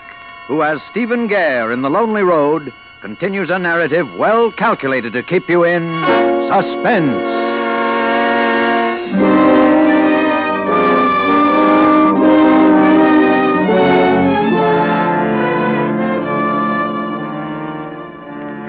who, 0.47 0.61
as 0.61 0.79
Stephen 0.91 1.27
Gare 1.27 1.71
in 1.71 1.83
The 1.83 1.89
Lonely 1.89 2.21
Road, 2.21 2.73
continues 3.01 3.49
a 3.49 3.57
narrative 3.57 4.05
well 4.17 4.51
calculated 4.51 5.11
to 5.13 5.23
keep 5.23 5.49
you 5.49 5.63
in 5.63 5.81
suspense. 6.49 7.41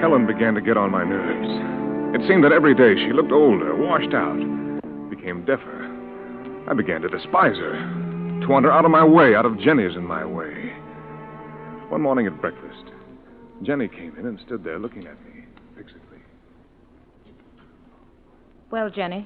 Helen 0.01 0.25
began 0.25 0.55
to 0.55 0.61
get 0.61 0.77
on 0.77 0.89
my 0.91 1.03
nerves. 1.03 2.19
It 2.19 2.27
seemed 2.27 2.43
that 2.43 2.51
every 2.51 2.73
day 2.73 2.95
she 2.95 3.13
looked 3.13 3.31
older, 3.31 3.75
washed 3.75 4.13
out, 4.13 4.37
became 5.09 5.45
deafer. 5.45 5.89
I 6.67 6.73
began 6.73 7.01
to 7.01 7.09
despise 7.09 7.57
her, 7.57 7.73
to 8.41 8.47
want 8.47 8.65
her 8.65 8.71
out 8.71 8.85
of 8.85 8.91
my 8.91 9.03
way, 9.03 9.35
out 9.35 9.45
of 9.45 9.59
Jenny's 9.59 9.95
in 9.95 10.05
my 10.05 10.25
way. 10.25 10.73
One 11.89 12.01
morning 12.01 12.25
at 12.25 12.41
breakfast, 12.41 12.92
Jenny 13.63 13.87
came 13.87 14.15
in 14.17 14.25
and 14.25 14.39
stood 14.45 14.63
there 14.63 14.77
looking 14.77 15.07
at 15.07 15.15
me 15.25 15.45
fixedly. 15.75 16.17
Well, 18.71 18.89
Jenny, 18.89 19.25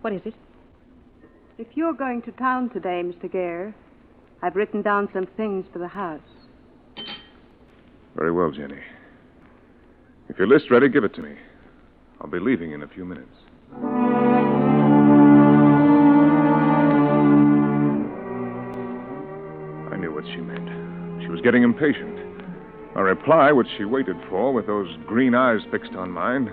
what 0.00 0.12
is 0.14 0.22
it? 0.24 0.34
If 1.58 1.66
you're 1.74 1.92
going 1.92 2.22
to 2.22 2.32
town 2.32 2.70
today, 2.70 3.02
Mr. 3.04 3.30
Gare, 3.30 3.74
I've 4.42 4.56
written 4.56 4.80
down 4.80 5.10
some 5.12 5.26
things 5.36 5.66
for 5.72 5.78
the 5.78 5.88
house. 5.88 6.20
Very 8.16 8.32
well, 8.32 8.50
Jenny. 8.50 8.80
If 10.28 10.38
your 10.38 10.46
list's 10.46 10.70
ready, 10.70 10.88
give 10.88 11.04
it 11.04 11.14
to 11.14 11.22
me. 11.22 11.34
I'll 12.20 12.30
be 12.30 12.40
leaving 12.40 12.72
in 12.72 12.82
a 12.82 12.88
few 12.88 13.04
minutes. 13.04 13.28
I 19.92 19.96
knew 19.96 20.14
what 20.14 20.24
she 20.24 20.36
meant. 20.40 21.22
She 21.22 21.28
was 21.28 21.40
getting 21.42 21.62
impatient. 21.62 22.29
A 22.96 23.02
reply, 23.02 23.52
which 23.52 23.68
she 23.78 23.84
waited 23.84 24.16
for 24.28 24.52
with 24.52 24.66
those 24.66 24.88
green 25.06 25.34
eyes 25.34 25.60
fixed 25.70 25.92
on 25.92 26.10
mine, 26.10 26.50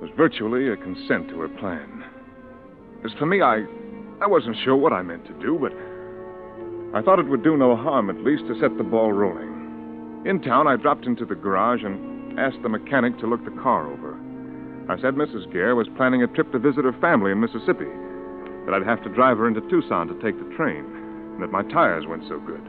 was 0.00 0.10
virtually 0.16 0.68
a 0.68 0.76
consent 0.76 1.28
to 1.30 1.40
her 1.40 1.48
plan. 1.48 2.04
As 3.04 3.12
for 3.18 3.26
me, 3.26 3.42
I, 3.42 3.64
I 4.20 4.26
wasn't 4.28 4.56
sure 4.64 4.76
what 4.76 4.92
I 4.92 5.02
meant 5.02 5.26
to 5.26 5.32
do, 5.34 5.58
but 5.58 5.72
I 6.96 7.02
thought 7.02 7.18
it 7.18 7.26
would 7.26 7.42
do 7.42 7.56
no 7.56 7.74
harm, 7.74 8.08
at 8.08 8.22
least, 8.22 8.46
to 8.46 8.58
set 8.60 8.78
the 8.78 8.84
ball 8.84 9.12
rolling. 9.12 10.22
In 10.24 10.40
town, 10.40 10.68
I 10.68 10.76
dropped 10.76 11.06
into 11.06 11.24
the 11.24 11.34
garage 11.34 11.82
and 11.82 12.38
asked 12.38 12.62
the 12.62 12.68
mechanic 12.68 13.18
to 13.18 13.26
look 13.26 13.44
the 13.44 13.60
car 13.62 13.90
over. 13.90 14.14
I 14.88 15.00
said 15.00 15.14
Mrs. 15.14 15.52
Gare 15.52 15.74
was 15.74 15.88
planning 15.96 16.22
a 16.22 16.28
trip 16.28 16.52
to 16.52 16.58
visit 16.60 16.84
her 16.84 16.96
family 17.00 17.32
in 17.32 17.40
Mississippi, 17.40 17.90
that 18.64 18.74
I'd 18.74 18.86
have 18.86 19.02
to 19.02 19.10
drive 19.10 19.38
her 19.38 19.48
into 19.48 19.60
Tucson 19.68 20.06
to 20.06 20.14
take 20.22 20.38
the 20.38 20.54
train, 20.56 20.86
and 21.34 21.42
that 21.42 21.50
my 21.50 21.62
tires 21.64 22.06
weren't 22.06 22.28
so 22.28 22.38
good. 22.38 22.62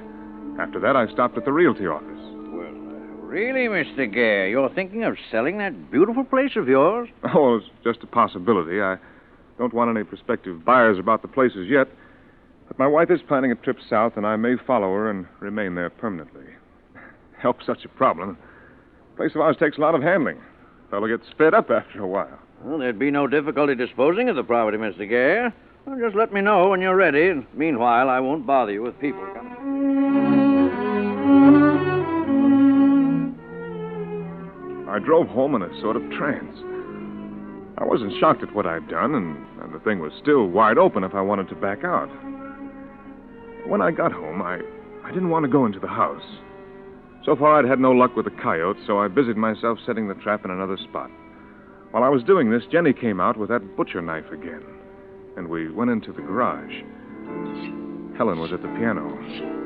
After 0.59 0.79
that, 0.79 0.95
I 0.95 1.07
stopped 1.13 1.37
at 1.37 1.45
the 1.45 1.53
realty 1.53 1.85
office. 1.85 2.38
Really, 3.29 3.67
Mr. 3.67 4.11
Gare, 4.11 4.49
you're 4.49 4.73
thinking 4.73 5.03
of 5.03 5.15
selling 5.29 5.59
that 5.59 5.91
beautiful 5.91 6.23
place 6.23 6.53
of 6.55 6.67
yours? 6.67 7.09
Oh, 7.35 7.57
it's 7.57 7.67
just 7.83 7.99
a 8.01 8.07
possibility. 8.07 8.81
I 8.81 8.97
don't 9.59 9.71
want 9.71 9.95
any 9.95 10.03
prospective 10.03 10.65
buyers 10.65 10.97
about 10.97 11.21
the 11.21 11.27
places 11.27 11.67
yet. 11.69 11.87
But 12.67 12.79
my 12.79 12.87
wife 12.87 13.11
is 13.11 13.19
planning 13.27 13.51
a 13.51 13.55
trip 13.55 13.77
south, 13.87 14.13
and 14.17 14.25
I 14.25 14.35
may 14.35 14.55
follow 14.65 14.91
her 14.95 15.11
and 15.11 15.27
remain 15.41 15.75
there 15.75 15.91
permanently. 15.91 16.45
Help 17.39 17.57
such 17.63 17.85
a 17.85 17.89
problem. 17.89 18.35
A 19.13 19.17
place 19.17 19.33
of 19.35 19.41
ours 19.41 19.57
takes 19.59 19.77
a 19.77 19.81
lot 19.81 19.93
of 19.93 20.01
handling. 20.01 20.41
A 20.87 20.89
fellow 20.89 21.07
gets 21.07 21.29
fed 21.37 21.53
up 21.53 21.69
after 21.69 22.01
a 22.01 22.07
while. 22.07 22.39
Well, 22.63 22.79
there'd 22.79 22.97
be 22.97 23.11
no 23.11 23.27
difficulty 23.27 23.75
disposing 23.75 24.29
of 24.29 24.37
the 24.37 24.43
property, 24.43 24.79
Mr. 24.79 25.07
Gare. 25.07 25.53
Well, 25.85 25.99
just 25.99 26.15
let 26.15 26.33
me 26.33 26.41
know 26.41 26.69
when 26.69 26.81
you're 26.81 26.95
ready. 26.95 27.27
And 27.29 27.45
meanwhile, 27.53 28.09
I 28.09 28.21
won't 28.21 28.47
bother 28.47 28.71
you 28.71 28.81
with 28.81 28.99
people 28.99 29.23
I 34.89 34.99
drove 34.99 35.27
home 35.27 35.55
in 35.55 35.61
a 35.61 35.81
sort 35.81 35.95
of 35.95 36.01
trance. 36.11 36.57
I 37.77 37.85
wasn't 37.85 38.13
shocked 38.19 38.43
at 38.43 38.53
what 38.55 38.65
I'd 38.65 38.89
done, 38.89 39.13
and, 39.15 39.37
and 39.61 39.73
the 39.73 39.79
thing 39.79 39.99
was 39.99 40.11
still 40.21 40.47
wide 40.47 40.77
open 40.77 41.03
if 41.03 41.13
I 41.13 41.21
wanted 41.21 41.47
to 41.49 41.55
back 41.55 41.83
out. 41.83 42.09
When 43.67 43.81
I 43.81 43.91
got 43.91 44.11
home, 44.11 44.41
I, 44.41 44.59
I 45.05 45.11
didn't 45.11 45.29
want 45.29 45.45
to 45.45 45.51
go 45.51 45.65
into 45.65 45.79
the 45.79 45.87
house. 45.87 46.25
So 47.23 47.35
far, 47.35 47.59
I'd 47.59 47.69
had 47.69 47.79
no 47.79 47.91
luck 47.91 48.15
with 48.15 48.25
the 48.25 48.41
coyotes, 48.41 48.81
so 48.87 48.97
I 48.97 49.07
busied 49.07 49.37
myself 49.37 49.77
setting 49.85 50.07
the 50.07 50.15
trap 50.15 50.43
in 50.43 50.51
another 50.51 50.77
spot. 50.77 51.11
While 51.91 52.03
I 52.03 52.09
was 52.09 52.23
doing 52.23 52.49
this, 52.49 52.63
Jenny 52.71 52.93
came 52.93 53.19
out 53.19 53.37
with 53.37 53.49
that 53.49 53.77
butcher 53.77 54.01
knife 54.01 54.31
again, 54.31 54.63
and 55.37 55.47
we 55.47 55.69
went 55.71 55.91
into 55.91 56.11
the 56.11 56.21
garage. 56.21 56.83
Helen 58.17 58.39
was 58.39 58.51
at 58.51 58.61
the 58.61 58.67
piano. 58.69 59.58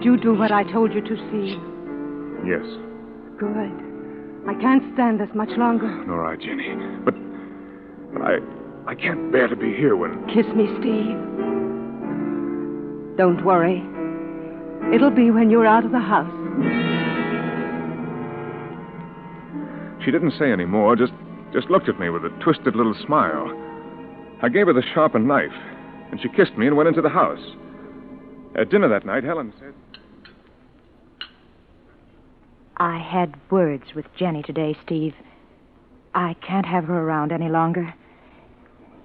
Did 0.00 0.06
you 0.06 0.16
do 0.16 0.32
what 0.32 0.50
I 0.50 0.62
told 0.62 0.94
you 0.94 1.02
to, 1.02 1.16
see? 1.30 1.60
Yes. 2.48 2.64
Good. 3.36 3.68
I 4.48 4.54
can't 4.58 4.82
stand 4.94 5.20
this 5.20 5.28
much 5.34 5.50
longer. 5.58 5.88
All 6.10 6.16
right, 6.16 6.40
Jenny. 6.40 6.74
But, 7.04 7.12
but 8.14 8.22
I, 8.22 8.38
I 8.86 8.94
can't 8.94 9.30
bear 9.30 9.46
to 9.46 9.56
be 9.56 9.74
here 9.74 9.96
when. 9.96 10.26
Kiss 10.28 10.46
me, 10.56 10.68
Steve. 10.80 11.20
Don't 13.18 13.44
worry. 13.44 13.84
It'll 14.94 15.10
be 15.10 15.30
when 15.30 15.50
you're 15.50 15.66
out 15.66 15.84
of 15.84 15.92
the 15.92 16.00
house. 16.00 16.32
She 20.02 20.10
didn't 20.10 20.32
say 20.38 20.50
any 20.50 20.64
more, 20.64 20.96
just, 20.96 21.12
just 21.52 21.68
looked 21.68 21.90
at 21.90 22.00
me 22.00 22.08
with 22.08 22.24
a 22.24 22.30
twisted 22.42 22.74
little 22.74 22.96
smile. 23.04 23.52
I 24.42 24.48
gave 24.48 24.66
her 24.66 24.72
the 24.72 24.82
sharpened 24.94 25.28
knife, 25.28 25.52
and 26.10 26.18
she 26.22 26.30
kissed 26.30 26.56
me 26.56 26.68
and 26.68 26.74
went 26.78 26.88
into 26.88 27.02
the 27.02 27.10
house. 27.10 27.44
At 28.60 28.68
dinner 28.68 28.88
that 28.88 29.06
night, 29.06 29.24
Helen 29.24 29.54
said, 29.58 29.72
I 32.76 32.98
had 32.98 33.34
words 33.50 33.94
with 33.96 34.04
Jenny 34.18 34.42
today, 34.42 34.76
Steve. 34.84 35.14
I 36.14 36.36
can't 36.46 36.66
have 36.66 36.84
her 36.84 37.00
around 37.00 37.32
any 37.32 37.48
longer. 37.48 37.94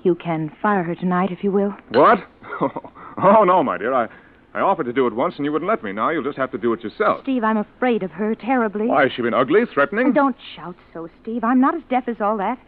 You 0.03 0.13
can 0.13 0.51
fire 0.61 0.83
her 0.83 0.93
tonight 0.93 1.31
if 1.31 1.41
you 1.41 1.51
will. 1.51 1.73
What? 1.89 2.19
Oh, 3.17 3.45
no, 3.45 3.63
my 3.63 3.77
dear. 3.77 3.93
I, 3.93 4.09
I 4.53 4.59
offered 4.59 4.87
to 4.87 4.91
do 4.91 5.07
it 5.07 5.13
once, 5.13 5.35
and 5.37 5.45
you 5.45 5.51
wouldn't 5.53 5.69
let 5.69 5.81
me. 5.81 5.93
Now 5.93 6.09
you'll 6.09 6.21
just 6.21 6.37
have 6.37 6.51
to 6.51 6.57
do 6.57 6.73
it 6.73 6.83
yourself. 6.83 7.21
Steve, 7.23 7.45
I'm 7.45 7.55
afraid 7.55 8.03
of 8.03 8.11
her 8.11 8.35
terribly. 8.35 8.87
Why, 8.87 9.03
has 9.03 9.13
she 9.15 9.21
been 9.21 9.33
ugly, 9.33 9.61
threatening? 9.73 10.07
Oh, 10.07 10.11
don't 10.11 10.35
shout 10.53 10.75
so, 10.93 11.07
Steve. 11.21 11.45
I'm 11.45 11.61
not 11.61 11.75
as 11.75 11.81
deaf 11.89 12.09
as 12.09 12.17
all 12.19 12.35
that. 12.39 12.59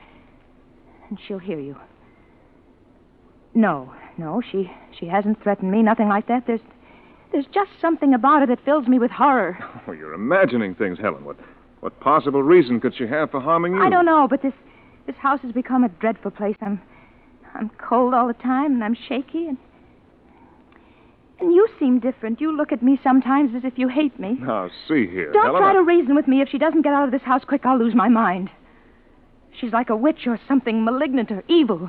And 1.10 1.20
she'll 1.28 1.38
hear 1.38 1.60
you. 1.60 1.76
No, 3.54 3.94
no, 4.18 4.42
she 4.52 4.72
she 4.98 5.08
hasn't 5.08 5.44
threatened 5.44 5.70
me, 5.70 5.84
nothing 5.84 6.08
like 6.08 6.28
that. 6.28 6.48
There's 6.48 6.62
there's 7.32 7.46
just 7.54 7.70
something 7.82 8.14
about 8.14 8.42
her 8.42 8.48
that 8.48 8.64
fills 8.66 8.88
me 8.88 9.00
with 9.00 9.12
horror. 9.12 9.58
Oh, 9.88 9.94
you're 9.94 10.14
imagining 10.14 10.76
things, 10.76 10.98
Helen. 11.00 11.24
What, 11.24 11.38
what 11.80 11.98
possible 12.02 12.44
reason 12.44 12.82
could 12.82 12.94
she 12.98 13.08
have 13.08 13.32
for 13.32 13.40
harming 13.40 13.74
you? 13.76 13.82
I 13.82 13.90
don't 13.90 14.06
know, 14.06 14.28
but 14.30 14.42
this 14.42 14.54
this 15.06 15.16
house 15.16 15.40
has 15.44 15.54
become 15.54 15.86
a 15.86 15.90
dreadful 15.90 16.32
place. 16.32 16.58
I'm 16.62 16.82
I'm 17.54 17.70
cold 17.78 18.14
all 18.14 18.28
the 18.28 18.34
time 18.34 18.74
and 18.74 18.84
I'm 18.84 18.94
shaky 19.08 19.48
and 19.48 19.58
and 21.40 21.54
you 21.54 21.68
seem 21.80 22.00
different. 22.00 22.42
You 22.42 22.52
look 22.52 22.74
at 22.74 22.84
me 22.84 23.00
sometimes 23.02 23.56
as 23.56 23.64
if 23.64 23.78
you 23.78 23.88
hate 23.88 24.20
me. 24.20 24.34
Now, 24.42 24.70
see 24.90 25.08
here, 25.08 25.32
Don't 25.32 25.46
Helen. 25.46 25.62
try 25.62 25.70
I- 25.70 25.74
to 25.74 25.84
reason 25.84 26.16
with 26.16 26.28
me. 26.28 26.42
If 26.42 26.50
she 26.50 26.58
doesn't 26.58 26.82
get 26.82 26.92
out 26.94 27.06
of 27.06 27.12
this 27.12 27.22
house 27.22 27.44
quick, 27.48 27.66
I'll 27.66 27.78
lose 27.80 27.96
my 27.96 28.10
mind. 28.10 28.50
She's 29.62 29.72
like 29.72 29.90
a 29.90 29.96
witch 29.96 30.28
or 30.28 30.38
something 30.48 30.84
malignant 30.84 31.32
or 31.32 31.44
evil. 31.48 31.88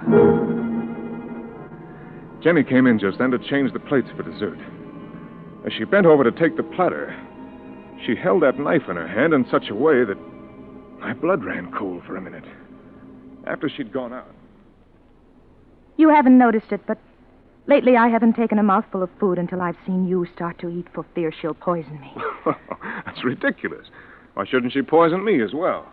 Jenny 2.42 2.62
came 2.62 2.86
in 2.86 2.98
just 3.00 3.18
then 3.18 3.30
to 3.32 3.38
change 3.38 3.72
the 3.72 3.80
plates 3.80 4.08
for 4.16 4.22
dessert. 4.22 4.58
As 5.68 5.74
she 5.74 5.84
bent 5.84 6.06
over 6.06 6.24
to 6.24 6.32
take 6.32 6.56
the 6.56 6.62
platter, 6.62 7.14
she 8.06 8.16
held 8.16 8.42
that 8.42 8.58
knife 8.58 8.88
in 8.88 8.96
her 8.96 9.06
hand 9.06 9.34
in 9.34 9.44
such 9.50 9.68
a 9.68 9.74
way 9.74 10.02
that 10.02 10.16
my 10.98 11.12
blood 11.12 11.44
ran 11.44 11.70
cold 11.72 12.02
for 12.06 12.16
a 12.16 12.22
minute. 12.22 12.44
After 13.46 13.68
she'd 13.68 13.92
gone 13.92 14.14
out, 14.14 14.34
You 15.98 16.08
haven't 16.08 16.38
noticed 16.38 16.72
it, 16.72 16.80
but 16.86 16.96
lately 17.66 17.98
I 17.98 18.08
haven't 18.08 18.32
taken 18.32 18.58
a 18.58 18.62
mouthful 18.62 19.02
of 19.02 19.10
food 19.20 19.38
until 19.38 19.60
I've 19.60 19.76
seen 19.84 20.08
you 20.08 20.26
start 20.34 20.58
to 20.60 20.70
eat 20.70 20.86
for 20.94 21.04
fear 21.14 21.30
she'll 21.38 21.52
poison 21.52 22.00
me. 22.00 22.14
that's 23.04 23.22
ridiculous. 23.22 23.88
Why 24.32 24.46
shouldn't 24.46 24.72
she 24.72 24.80
poison 24.80 25.22
me 25.22 25.42
as 25.42 25.52
well? 25.52 25.86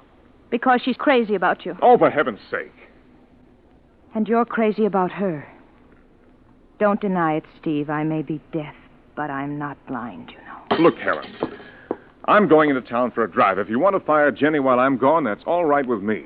Because 0.52 0.80
she's 0.86 0.96
crazy 0.96 1.36
about 1.36 1.66
you. 1.66 1.76
Oh, 1.82 1.98
for 1.98 2.10
heaven's 2.10 2.40
sake. 2.50 2.72
And 4.14 4.26
you're 4.26 4.46
crazy 4.46 4.86
about 4.86 5.12
her. 5.12 5.46
Don't 6.80 7.02
deny 7.02 7.36
it, 7.36 7.44
Steve. 7.60 7.90
I 7.90 8.06
may 8.06 8.22
be 8.22 8.40
deaf, 8.54 8.76
but 9.16 9.30
I'm 9.30 9.58
not 9.58 9.78
blind, 9.88 10.32
you 10.32 10.38
know. 10.38 10.84
Look, 10.84 10.98
Helen. 10.98 11.26
I'm 12.26 12.48
going 12.48 12.70
into 12.70 12.82
town 12.82 13.12
for 13.12 13.24
a 13.24 13.32
drive. 13.32 13.60
If 13.60 13.70
you 13.70 13.80
want 13.80 13.96
to 13.96 14.00
fire 14.00 14.32
Jenny 14.32 14.60
while 14.60 14.80
I'm 14.80 14.98
gone, 14.98 15.24
that's 15.24 15.44
all 15.46 15.66
right 15.66 15.86
with 15.86 16.02
me. 16.02 16.24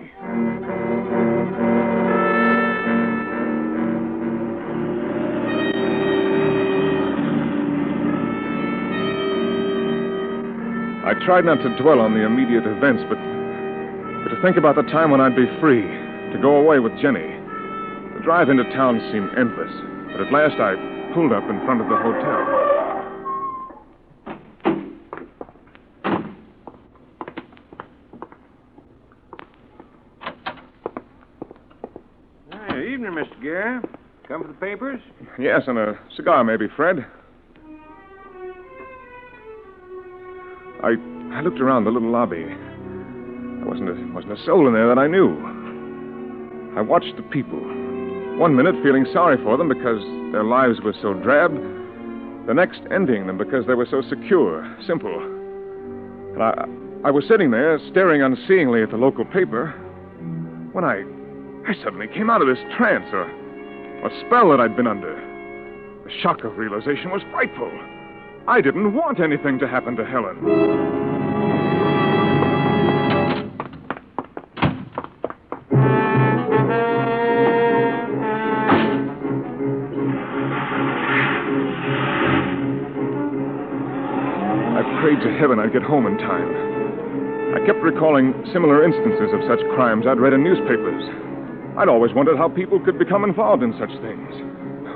I 11.05 11.13
tried 11.25 11.43
not 11.43 11.57
to 11.63 11.75
dwell 11.81 11.99
on 11.99 12.13
the 12.13 12.23
immediate 12.23 12.65
events, 12.65 13.03
but, 13.09 13.17
but 13.17 14.35
to 14.35 14.39
think 14.41 14.57
about 14.57 14.75
the 14.75 14.83
time 14.83 15.11
when 15.11 15.19
I'd 15.19 15.35
be 15.35 15.47
free, 15.59 15.81
to 15.81 16.39
go 16.41 16.55
away 16.55 16.79
with 16.79 16.93
Jenny. 17.01 17.27
The 18.13 18.21
drive 18.23 18.49
into 18.49 18.63
town 18.65 18.99
seemed 19.11 19.31
endless, 19.37 19.73
but 20.11 20.21
at 20.21 20.31
last 20.31 20.59
I 20.61 20.75
pulled 21.13 21.33
up 21.33 21.49
in 21.49 21.59
front 21.65 21.81
of 21.81 21.89
the 21.89 21.97
hotel. 21.97 22.59
Hey, 32.69 32.88
evening, 32.99 33.13
Mr. 33.13 33.41
Gare. 33.41 33.81
Come 34.27 34.41
for 34.41 34.47
the 34.49 34.53
papers? 34.55 34.99
Yes, 35.39 35.61
and 35.67 35.77
a 35.77 35.97
cigar, 36.17 36.43
maybe, 36.43 36.67
Fred. 36.75 37.05
I 40.83 40.95
I 41.31 41.41
looked 41.41 41.61
around 41.61 41.85
the 41.85 41.91
little 41.91 42.11
lobby. 42.11 42.43
There 42.43 43.65
wasn't 43.65 43.89
a, 43.89 44.13
wasn't 44.13 44.33
a 44.33 44.43
soul 44.45 44.67
in 44.67 44.73
there 44.73 44.87
that 44.87 44.97
I 44.97 45.07
knew. 45.07 45.31
I 46.75 46.81
watched 46.81 47.15
the 47.15 47.23
people. 47.23 47.59
One 48.37 48.55
minute 48.55 48.75
feeling 48.83 49.05
sorry 49.13 49.37
for 49.43 49.55
them 49.55 49.69
because 49.69 50.01
their 50.33 50.43
lives 50.43 50.81
were 50.83 50.93
so 51.01 51.13
drab, 51.13 51.53
the 52.47 52.53
next 52.53 52.81
envying 52.91 53.27
them 53.27 53.37
because 53.37 53.65
they 53.65 53.75
were 53.75 53.87
so 53.89 54.01
secure, 54.09 54.67
simple. 54.85 55.15
And 56.33 56.43
I, 56.43 56.65
I 57.07 57.11
was 57.11 57.23
sitting 57.29 57.51
there 57.51 57.79
staring 57.91 58.21
unseeingly 58.21 58.83
at 58.83 58.91
the 58.91 58.97
local 58.97 59.23
paper 59.23 59.71
when 60.73 60.83
I, 60.83 61.03
I 61.69 61.75
suddenly 61.83 62.07
came 62.07 62.31
out 62.31 62.41
of 62.41 62.47
this 62.47 62.57
trance 62.75 63.05
or, 63.13 63.29
or 64.01 64.09
spell 64.25 64.49
that 64.49 64.59
I'd 64.59 64.75
been 64.75 64.87
under. 64.87 65.13
The 66.03 66.09
shock 66.19 66.43
of 66.43 66.57
realization 66.57 67.11
was 67.11 67.21
frightful. 67.29 67.69
I 68.47 68.59
didn't 68.59 68.95
want 68.95 69.19
anything 69.19 69.59
to 69.59 69.67
happen 69.67 69.95
to 69.97 70.03
Helen. 70.03 70.37
I 84.73 85.01
prayed 85.03 85.21
to 85.21 85.37
heaven 85.37 85.59
I'd 85.59 85.71
get 85.71 85.83
home 85.83 86.07
in 86.07 86.17
time. 86.17 86.49
I 87.53 87.63
kept 87.67 87.77
recalling 87.83 88.33
similar 88.51 88.83
instances 88.83 89.29
of 89.31 89.41
such 89.47 89.59
crimes 89.75 90.07
I'd 90.07 90.19
read 90.19 90.33
in 90.33 90.43
newspapers. 90.43 91.29
I'd 91.79 91.87
always 91.87 92.11
wondered 92.13 92.35
how 92.35 92.49
people 92.49 92.77
could 92.83 92.99
become 92.99 93.23
involved 93.23 93.63
in 93.63 93.71
such 93.79 93.91
things. 94.03 94.29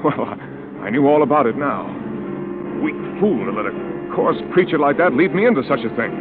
Well, 0.04 0.36
I, 0.84 0.90
knew 0.90 1.08
all 1.08 1.24
about 1.24 1.48
it 1.48 1.56
now. 1.56 1.88
Weak 2.84 3.00
fool 3.24 3.40
to 3.48 3.56
let 3.56 3.72
a 3.72 3.72
coarse 4.12 4.36
creature 4.52 4.78
like 4.78 4.98
that 4.98 5.16
lead 5.16 5.34
me 5.34 5.48
into 5.48 5.64
such 5.64 5.80
a 5.80 5.88
thing. 5.96 6.12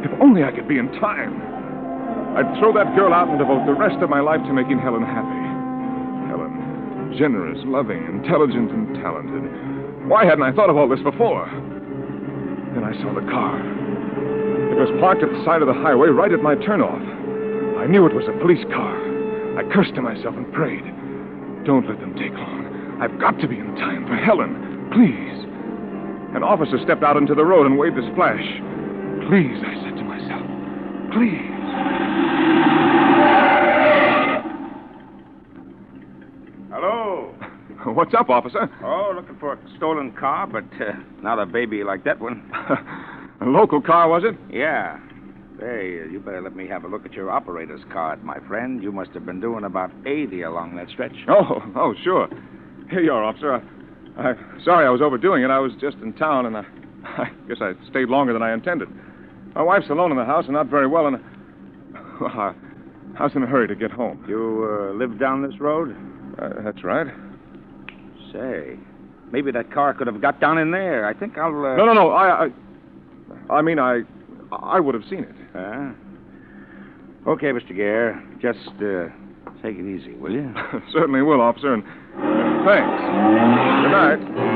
If 0.00 0.08
only 0.16 0.44
I 0.44 0.50
could 0.50 0.66
be 0.66 0.80
in 0.80 0.88
time. 0.96 1.36
I'd 2.32 2.48
throw 2.56 2.72
that 2.72 2.96
girl 2.96 3.12
out 3.12 3.28
and 3.28 3.36
devote 3.36 3.68
the 3.68 3.76
rest 3.76 4.00
of 4.00 4.08
my 4.08 4.24
life 4.24 4.40
to 4.48 4.52
making 4.56 4.80
Helen 4.80 5.04
happy. 5.04 5.44
Helen, 6.32 7.12
generous, 7.20 7.60
loving, 7.68 8.00
intelligent, 8.08 8.72
and 8.72 8.96
talented. 8.96 9.44
Why 10.08 10.24
hadn't 10.24 10.48
I 10.48 10.56
thought 10.56 10.70
of 10.72 10.78
all 10.78 10.88
this 10.88 11.04
before? 11.04 11.44
Then 12.72 12.80
I 12.80 12.96
saw 13.04 13.12
the 13.12 13.28
car. 13.28 13.60
It 14.72 14.80
was 14.80 14.88
parked 15.04 15.20
at 15.20 15.28
the 15.28 15.44
side 15.44 15.60
of 15.60 15.68
the 15.68 15.76
highway 15.76 16.08
right 16.08 16.32
at 16.32 16.40
my 16.40 16.56
turnoff. 16.56 17.04
I 17.76 17.84
knew 17.84 18.06
it 18.08 18.16
was 18.16 18.24
a 18.24 18.40
police 18.40 18.64
car. 18.72 19.17
I 19.58 19.64
cursed 19.74 19.96
to 19.96 20.02
myself 20.02 20.36
and 20.36 20.46
prayed. 20.52 20.84
Don't 21.66 21.84
let 21.88 21.98
them 21.98 22.14
take 22.14 22.30
long. 22.30 22.98
I've 23.02 23.18
got 23.18 23.40
to 23.40 23.48
be 23.48 23.58
in 23.58 23.74
time 23.74 24.06
for 24.06 24.14
Helen. 24.14 24.54
Please. 24.94 25.34
An 26.36 26.44
officer 26.44 26.78
stepped 26.84 27.02
out 27.02 27.16
into 27.16 27.34
the 27.34 27.44
road 27.44 27.66
and 27.66 27.76
waved 27.76 27.96
his 27.96 28.06
flash. 28.14 28.38
Please, 29.26 29.58
I 29.58 29.74
said 29.82 29.98
to 29.98 30.04
myself. 30.06 30.46
Please. 31.10 31.42
Hello. 36.70 37.34
What's 37.94 38.14
up, 38.14 38.30
officer? 38.30 38.70
Oh, 38.84 39.12
looking 39.12 39.38
for 39.40 39.54
a 39.54 39.58
stolen 39.76 40.12
car, 40.12 40.46
but 40.46 40.64
uh, 40.80 40.92
not 41.20 41.40
a 41.40 41.46
baby 41.46 41.82
like 41.82 42.04
that 42.04 42.20
one. 42.20 42.48
a 43.40 43.44
local 43.44 43.82
car, 43.82 44.08
was 44.08 44.22
it? 44.22 44.38
Yeah. 44.54 45.00
Hey, 45.58 46.04
you 46.08 46.22
better 46.24 46.40
let 46.40 46.54
me 46.54 46.68
have 46.68 46.84
a 46.84 46.88
look 46.88 47.04
at 47.04 47.14
your 47.14 47.32
operator's 47.32 47.80
card, 47.92 48.22
my 48.22 48.38
friend. 48.46 48.80
You 48.80 48.92
must 48.92 49.10
have 49.10 49.26
been 49.26 49.40
doing 49.40 49.64
about 49.64 49.90
80 50.06 50.42
along 50.42 50.76
that 50.76 50.88
stretch. 50.88 51.14
Oh, 51.28 51.60
oh, 51.74 51.94
sure. 52.04 52.28
Here 52.90 53.00
you 53.00 53.10
are, 53.10 53.24
officer. 53.24 53.54
I, 53.54 53.60
I'm 54.20 54.60
sorry 54.64 54.86
I 54.86 54.90
was 54.90 55.02
overdoing 55.02 55.42
it. 55.42 55.50
I 55.50 55.58
was 55.58 55.72
just 55.80 55.96
in 55.96 56.12
town, 56.12 56.46
and 56.46 56.56
I, 56.56 56.60
I 57.04 57.30
guess 57.48 57.56
I 57.60 57.72
stayed 57.90 58.08
longer 58.08 58.32
than 58.32 58.42
I 58.42 58.54
intended. 58.54 58.88
My 59.56 59.62
wife's 59.62 59.90
alone 59.90 60.12
in 60.12 60.16
the 60.16 60.24
house 60.24 60.44
and 60.44 60.54
not 60.54 60.68
very 60.68 60.86
well, 60.86 61.08
and 61.08 61.16
well, 62.20 62.30
I, 62.30 62.54
I 63.18 63.24
was 63.24 63.32
in 63.34 63.42
a 63.42 63.46
hurry 63.46 63.66
to 63.66 63.74
get 63.74 63.90
home. 63.90 64.24
You 64.28 64.68
uh, 64.70 64.94
live 64.94 65.18
down 65.18 65.42
this 65.42 65.60
road? 65.60 65.96
Uh, 66.40 66.62
that's 66.62 66.84
right. 66.84 67.08
Say, 68.32 68.78
maybe 69.32 69.50
that 69.50 69.72
car 69.72 69.92
could 69.92 70.06
have 70.06 70.20
got 70.20 70.40
down 70.40 70.58
in 70.58 70.70
there. 70.70 71.04
I 71.04 71.14
think 71.14 71.36
I'll. 71.36 71.48
Uh... 71.48 71.74
No, 71.74 71.84
no, 71.84 71.94
no. 71.94 72.10
I, 72.10 72.46
I, 72.46 73.54
I 73.54 73.62
mean, 73.62 73.80
I, 73.80 74.02
I 74.52 74.80
would 74.80 74.94
have 74.94 75.04
seen 75.10 75.20
it. 75.24 75.34
Huh? 75.52 75.92
Okay, 77.26 77.48
Mr. 77.48 77.74
Gare. 77.74 78.22
Just 78.40 78.68
uh, 78.80 79.08
take 79.62 79.76
it 79.76 79.86
easy, 79.86 80.14
will 80.14 80.32
you? 80.32 80.52
Certainly 80.92 81.22
will, 81.22 81.40
officer, 81.40 81.74
and 81.74 81.82
thanks. 82.64 83.02
Good 83.82 83.92
night. 83.92 84.47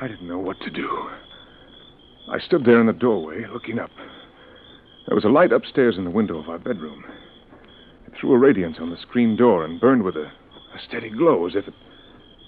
I 0.00 0.08
didn't 0.08 0.28
know 0.28 0.38
what 0.38 0.58
to 0.60 0.70
do. 0.70 1.10
I 2.30 2.38
stood 2.38 2.64
there 2.64 2.80
in 2.80 2.86
the 2.86 2.94
doorway, 2.94 3.44
looking 3.52 3.78
up. 3.78 3.90
There 5.06 5.14
was 5.14 5.24
a 5.24 5.28
light 5.28 5.52
upstairs 5.52 5.98
in 5.98 6.04
the 6.04 6.10
window 6.10 6.38
of 6.38 6.48
our 6.48 6.58
bedroom. 6.58 7.04
It 8.06 8.14
threw 8.18 8.32
a 8.32 8.38
radiance 8.38 8.78
on 8.80 8.88
the 8.88 8.96
screen 8.96 9.36
door 9.36 9.62
and 9.62 9.78
burned 9.78 10.02
with 10.02 10.16
a, 10.16 10.24
a 10.24 10.80
steady 10.88 11.10
glow, 11.10 11.46
as 11.46 11.54
if 11.54 11.68
it, 11.68 11.74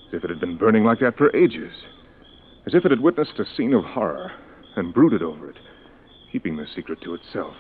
as 0.09 0.15
if 0.15 0.25
it 0.25 0.31
had 0.31 0.41
been 0.41 0.57
burning 0.57 0.85
like 0.85 1.01
that 1.01 1.19
for 1.19 1.35
ages, 1.37 1.73
as 2.67 2.75
if 2.75 2.87
it 2.87 2.91
had 2.91 3.01
witnessed 3.01 3.39
a 3.39 3.45
scene 3.45 3.75
of 3.75 3.85
horror 3.85 4.33
and 4.77 4.95
brooded 4.95 5.23
over 5.23 5.51
it, 5.51 5.59
keeping 6.31 6.57
the 6.57 6.67
secret 6.75 7.03
to 7.03 7.13
itself. 7.13 7.57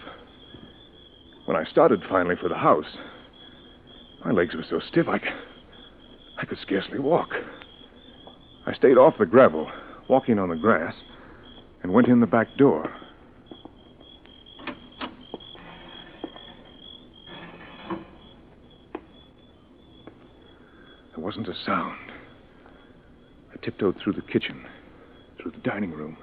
When 1.44 1.56
I 1.56 1.64
started 1.64 2.02
finally 2.08 2.36
for 2.40 2.48
the 2.48 2.54
house, 2.54 2.96
my 4.24 4.30
legs 4.30 4.54
were 4.54 4.64
so 4.70 4.80
stiff 4.88 5.06
I 5.06 5.18
could 6.46 6.58
scarcely 6.62 6.98
walk. 6.98 7.28
I 8.64 8.72
stayed 8.72 8.96
off 8.96 9.18
the 9.18 9.26
gravel, 9.26 9.70
walking 10.08 10.38
on 10.38 10.48
the 10.48 10.56
grass, 10.56 10.94
and 11.82 11.92
went 11.92 12.08
in 12.08 12.20
the 12.20 12.26
back 12.26 12.48
door. 12.56 12.90
There 21.14 21.24
wasn't 21.24 21.48
a 21.48 21.54
sound. 21.64 21.98
I 23.52 23.64
tiptoed 23.64 23.96
through 24.02 24.14
the 24.14 24.22
kitchen, 24.22 24.64
through 25.40 25.52
the 25.52 25.58
dining 25.58 25.92
room, 25.92 26.16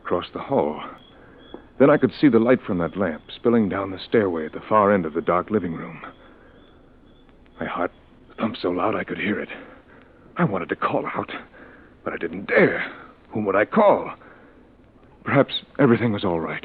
across 0.00 0.26
the 0.32 0.40
hall. 0.40 0.82
Then 1.78 1.90
I 1.90 1.96
could 1.96 2.12
see 2.20 2.28
the 2.28 2.38
light 2.38 2.62
from 2.62 2.78
that 2.78 2.96
lamp 2.96 3.22
spilling 3.34 3.68
down 3.68 3.90
the 3.90 3.98
stairway 3.98 4.46
at 4.46 4.52
the 4.52 4.60
far 4.68 4.92
end 4.92 5.06
of 5.06 5.14
the 5.14 5.20
dark 5.20 5.50
living 5.50 5.74
room. 5.74 6.02
My 7.58 7.66
heart 7.66 7.92
thumped 8.38 8.58
so 8.60 8.70
loud 8.70 8.94
I 8.94 9.04
could 9.04 9.18
hear 9.18 9.40
it. 9.40 9.48
I 10.36 10.44
wanted 10.44 10.68
to 10.68 10.76
call 10.76 11.06
out, 11.06 11.30
but 12.04 12.12
I 12.12 12.16
didn't 12.16 12.46
dare. 12.46 12.84
Whom 13.30 13.44
would 13.46 13.56
I 13.56 13.64
call? 13.64 14.12
Perhaps 15.24 15.54
everything 15.78 16.12
was 16.12 16.24
all 16.24 16.40
right. 16.40 16.64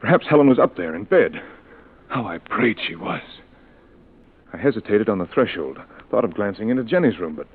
Perhaps 0.00 0.26
Helen 0.28 0.48
was 0.48 0.58
up 0.58 0.76
there 0.76 0.94
in 0.94 1.04
bed. 1.04 1.42
How 2.08 2.26
I 2.26 2.38
prayed 2.38 2.78
she 2.86 2.94
was. 2.94 3.22
I 4.52 4.56
hesitated 4.56 5.08
on 5.08 5.18
the 5.18 5.26
threshold, 5.26 5.78
thought 6.10 6.24
of 6.24 6.34
glancing 6.34 6.68
into 6.68 6.84
Jenny's 6.84 7.18
room, 7.18 7.34
but 7.34 7.46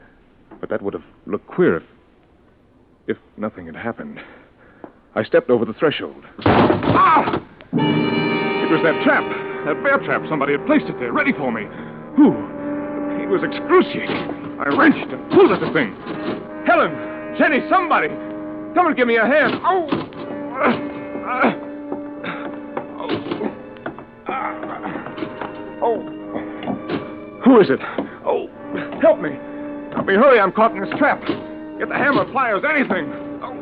but 0.60 0.70
that 0.70 0.82
would 0.82 0.94
have 0.94 1.04
looked 1.26 1.48
queer 1.48 1.78
if 1.78 1.84
if 3.08 3.18
nothing 3.38 3.66
had 3.66 3.76
happened. 3.76 4.20
I 5.16 5.24
stepped 5.24 5.50
over 5.50 5.66
the 5.66 5.74
threshold. 5.74 6.26
Ah! 6.46 7.42
It 7.74 8.72
was 8.72 8.82
that 8.84 9.02
trap. 9.04 9.24
That 9.66 9.82
bear 9.84 9.98
trap, 10.00 10.24
somebody 10.30 10.54
had 10.54 10.66
placed 10.66 10.86
it 10.86 11.00
there, 11.00 11.12
ready 11.12 11.34
for 11.34 11.52
me. 11.52 11.64
Who? 12.18 12.32
The 12.32 13.16
pain 13.18 13.30
was 13.30 13.42
excruciating. 13.44 14.49
I 14.60 14.68
wrenched 14.76 15.12
and 15.14 15.32
pulled 15.32 15.52
at 15.54 15.62
the 15.62 15.72
thing. 15.72 15.96
Helen! 16.68 16.92
Jenny, 17.38 17.62
somebody! 17.70 18.10
Come 18.76 18.88
and 18.88 18.96
give 18.98 19.08
me 19.08 19.16
a 19.16 19.26
hand. 19.26 19.56
Oh! 19.64 19.88
Oh. 20.62 21.56
Oh. 25.82 26.00
Who 27.46 27.62
is 27.62 27.70
it? 27.70 27.80
Oh, 28.26 28.50
help 29.02 29.22
me. 29.22 29.32
Help 29.94 30.06
me 30.06 30.16
hurry. 30.16 30.40
I'm 30.42 30.52
caught 30.52 30.76
in 30.76 30.82
this 30.82 30.94
trap. 31.00 31.22
Get 31.22 31.88
the 31.88 31.96
hammer, 31.96 32.26
pliers, 32.26 32.64
anything. 32.70 33.14
Oh! 33.42 33.56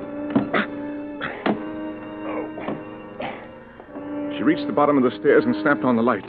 Oh. 3.22 4.34
She 4.36 4.42
reached 4.42 4.66
the 4.66 4.74
bottom 4.74 4.98
of 4.98 5.04
the 5.04 5.12
stairs 5.20 5.44
and 5.46 5.56
snapped 5.62 5.84
on 5.84 5.96
the 5.96 6.02
lights. 6.02 6.26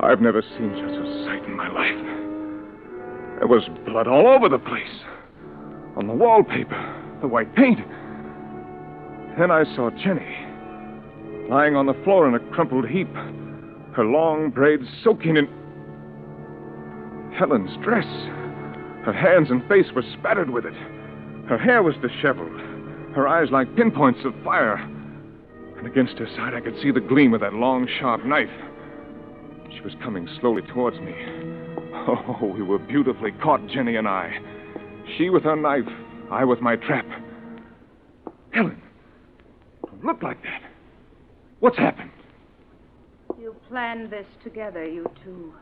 I've 0.00 0.20
never 0.20 0.42
seen 0.56 0.72
such 0.76 0.94
a 0.94 1.24
sight 1.24 1.44
in 1.44 1.56
my 1.56 1.68
life. 1.68 1.98
There 3.42 3.48
was 3.48 3.68
blood 3.84 4.06
all 4.06 4.28
over 4.28 4.48
the 4.48 4.60
place. 4.60 5.02
On 5.96 6.06
the 6.06 6.12
wallpaper, 6.12 7.18
the 7.20 7.26
white 7.26 7.52
paint. 7.56 7.80
Then 9.36 9.50
I 9.50 9.64
saw 9.74 9.90
Jenny 9.90 10.46
lying 11.50 11.74
on 11.74 11.86
the 11.86 12.00
floor 12.04 12.28
in 12.28 12.36
a 12.36 12.52
crumpled 12.54 12.88
heap, 12.88 13.12
her 13.94 14.04
long 14.04 14.50
braids 14.50 14.86
soaking 15.02 15.38
in 15.38 15.48
Helen's 17.36 17.76
dress. 17.82 18.06
Her 19.04 19.12
hands 19.12 19.50
and 19.50 19.66
face 19.68 19.90
were 19.92 20.04
spattered 20.20 20.50
with 20.50 20.64
it. 20.64 20.76
Her 21.48 21.58
hair 21.58 21.82
was 21.82 21.96
disheveled, 21.96 22.60
her 23.16 23.26
eyes 23.26 23.50
like 23.50 23.74
pinpoints 23.74 24.20
of 24.24 24.40
fire. 24.44 24.76
And 25.78 25.84
against 25.88 26.16
her 26.18 26.28
side, 26.36 26.54
I 26.54 26.60
could 26.60 26.80
see 26.80 26.92
the 26.92 27.00
gleam 27.00 27.34
of 27.34 27.40
that 27.40 27.54
long, 27.54 27.88
sharp 27.98 28.24
knife. 28.24 28.54
She 29.74 29.80
was 29.80 29.96
coming 30.00 30.28
slowly 30.40 30.62
towards 30.62 31.00
me. 31.00 31.61
Oh, 32.08 32.52
we 32.54 32.62
were 32.62 32.78
beautifully 32.78 33.30
caught, 33.42 33.66
Jenny 33.68 33.96
and 33.96 34.08
I. 34.08 34.38
She 35.16 35.30
with 35.30 35.44
her 35.44 35.56
knife, 35.56 35.88
I 36.30 36.44
with 36.44 36.60
my 36.60 36.76
trap. 36.76 37.06
Helen, 38.52 38.80
don't 39.86 40.04
look 40.04 40.22
like 40.22 40.42
that. 40.42 40.62
What's 41.60 41.78
happened? 41.78 42.10
You 43.40 43.54
planned 43.68 44.10
this 44.10 44.26
together, 44.42 44.84
you 44.86 45.08
two. 45.24 45.52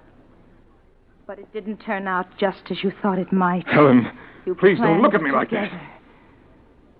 But 1.26 1.38
it 1.38 1.52
didn't 1.52 1.78
turn 1.78 2.08
out 2.08 2.26
just 2.38 2.62
as 2.70 2.82
you 2.82 2.92
thought 3.02 3.18
it 3.18 3.32
might. 3.32 3.66
Helen, 3.68 4.06
You 4.46 4.54
please 4.54 4.78
don't 4.78 5.02
look 5.02 5.14
at 5.14 5.22
me 5.22 5.30
like 5.30 5.50
together. 5.50 5.68
that. 5.70 6.00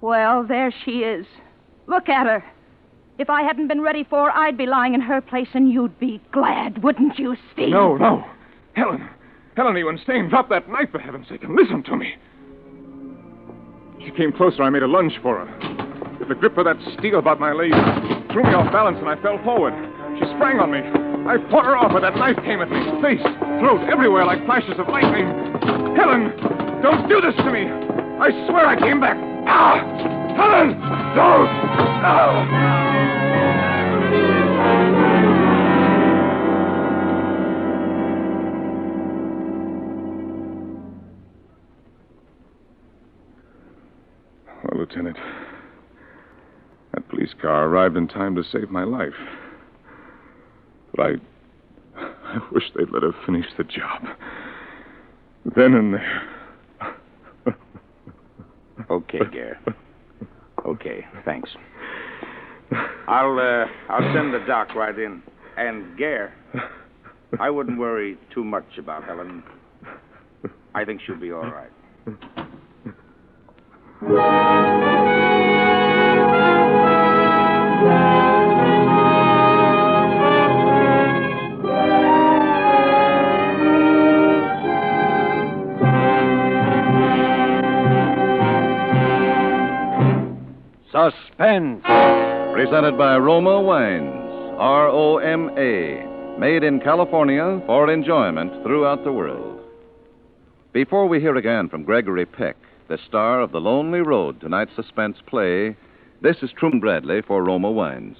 Well, 0.00 0.44
there 0.46 0.72
she 0.84 1.00
is. 1.00 1.26
Look 1.86 2.08
at 2.08 2.26
her. 2.26 2.44
If 3.18 3.28
I 3.28 3.42
hadn't 3.42 3.68
been 3.68 3.80
ready 3.82 4.04
for 4.04 4.30
her, 4.30 4.36
I'd 4.36 4.56
be 4.56 4.66
lying 4.66 4.94
in 4.94 5.00
her 5.00 5.20
place, 5.20 5.48
and 5.54 5.70
you'd 5.70 5.98
be 5.98 6.20
glad, 6.32 6.82
wouldn't 6.82 7.18
you, 7.18 7.36
Steve? 7.52 7.70
No, 7.70 7.96
no. 7.96 8.24
Helen, 8.74 9.08
Are 9.66 9.78
you 9.78 9.88
insane? 9.88 10.28
Drop 10.28 10.48
that 10.48 10.68
knife, 10.68 10.90
for 10.90 10.98
heaven's 10.98 11.28
sake, 11.28 11.44
and 11.44 11.54
listen 11.54 11.82
to 11.84 11.96
me. 11.96 12.16
She 14.04 14.10
came 14.12 14.32
closer. 14.32 14.62
I 14.62 14.70
made 14.70 14.82
a 14.82 14.88
lunge 14.88 15.12
for 15.22 15.44
her. 15.44 16.16
With 16.18 16.28
the 16.28 16.34
grip 16.34 16.58
of 16.58 16.64
that 16.64 16.76
steel 16.98 17.18
about 17.18 17.38
my 17.38 17.52
leg, 17.52 17.70
threw 18.32 18.42
me 18.42 18.50
off 18.50 18.72
balance, 18.72 18.98
and 18.98 19.08
I 19.08 19.20
fell 19.22 19.38
forward. 19.44 19.72
She 20.18 20.24
sprang 20.36 20.58
on 20.58 20.72
me. 20.72 20.80
I 21.28 21.36
fought 21.50 21.64
her 21.64 21.76
off, 21.76 21.92
but 21.92 22.00
that 22.00 22.16
knife 22.16 22.36
came 22.42 22.60
at 22.60 22.70
me. 22.70 22.80
Face, 23.00 23.22
throat, 23.60 23.86
everywhere 23.88 24.24
like 24.24 24.44
flashes 24.44 24.74
of 24.78 24.88
lightning. 24.88 25.28
Helen, 25.94 26.32
don't 26.82 27.08
do 27.08 27.20
this 27.20 27.36
to 27.36 27.50
me. 27.52 27.68
I 27.68 28.32
swear 28.48 28.66
I 28.66 28.80
came 28.80 29.00
back. 29.00 29.16
Ah! 29.46 29.84
Helen! 30.36 30.80
Don't! 31.14 31.52
No! 32.02 33.19
Lieutenant, 44.80 45.16
that 46.92 47.08
police 47.08 47.34
car 47.40 47.66
arrived 47.66 47.96
in 47.96 48.08
time 48.08 48.34
to 48.34 48.42
save 48.42 48.70
my 48.70 48.84
life. 48.84 49.12
But 50.94 51.06
I. 51.06 51.12
I 51.96 52.38
wish 52.52 52.62
they'd 52.76 52.88
let 52.90 53.02
her 53.02 53.12
finish 53.26 53.46
the 53.58 53.64
job. 53.64 54.04
Then 55.56 55.74
and 55.74 55.94
there. 55.94 56.22
Okay, 58.88 59.18
Gare. 59.32 59.60
Okay, 60.64 61.04
thanks. 61.24 61.50
I'll 63.08 63.38
uh, 63.38 63.66
I'll 63.88 64.14
send 64.14 64.32
the 64.32 64.44
doc 64.46 64.74
right 64.76 64.96
in. 64.96 65.22
And 65.56 65.98
Gare, 65.98 66.32
I 67.40 67.50
wouldn't 67.50 67.78
worry 67.78 68.16
too 68.32 68.44
much 68.44 68.78
about 68.78 69.04
Helen. 69.04 69.42
I 70.74 70.84
think 70.84 71.00
she'll 71.04 71.18
be 71.18 71.32
all 71.32 71.50
right. 71.50 71.70
Suspense. 74.00 74.16
Presented 92.54 92.96
by 92.96 93.18
Roma 93.18 93.60
Wines, 93.60 94.14
R 94.58 94.88
O 94.88 95.18
M 95.18 95.50
A, 95.58 96.38
made 96.38 96.64
in 96.64 96.80
California 96.80 97.62
for 97.66 97.92
enjoyment 97.92 98.50
throughout 98.62 99.04
the 99.04 99.12
world. 99.12 99.60
Before 100.72 101.06
we 101.06 101.20
hear 101.20 101.36
again 101.36 101.68
from 101.68 101.84
Gregory 101.84 102.24
Peck, 102.24 102.56
the 102.90 102.98
star 103.06 103.40
of 103.40 103.52
The 103.52 103.60
Lonely 103.60 104.00
Road, 104.00 104.40
tonight's 104.40 104.74
suspense 104.74 105.18
play, 105.24 105.76
this 106.22 106.38
is 106.42 106.50
Truman 106.50 106.80
Bradley 106.80 107.22
for 107.22 107.40
Roma 107.44 107.70
Wines. 107.70 108.16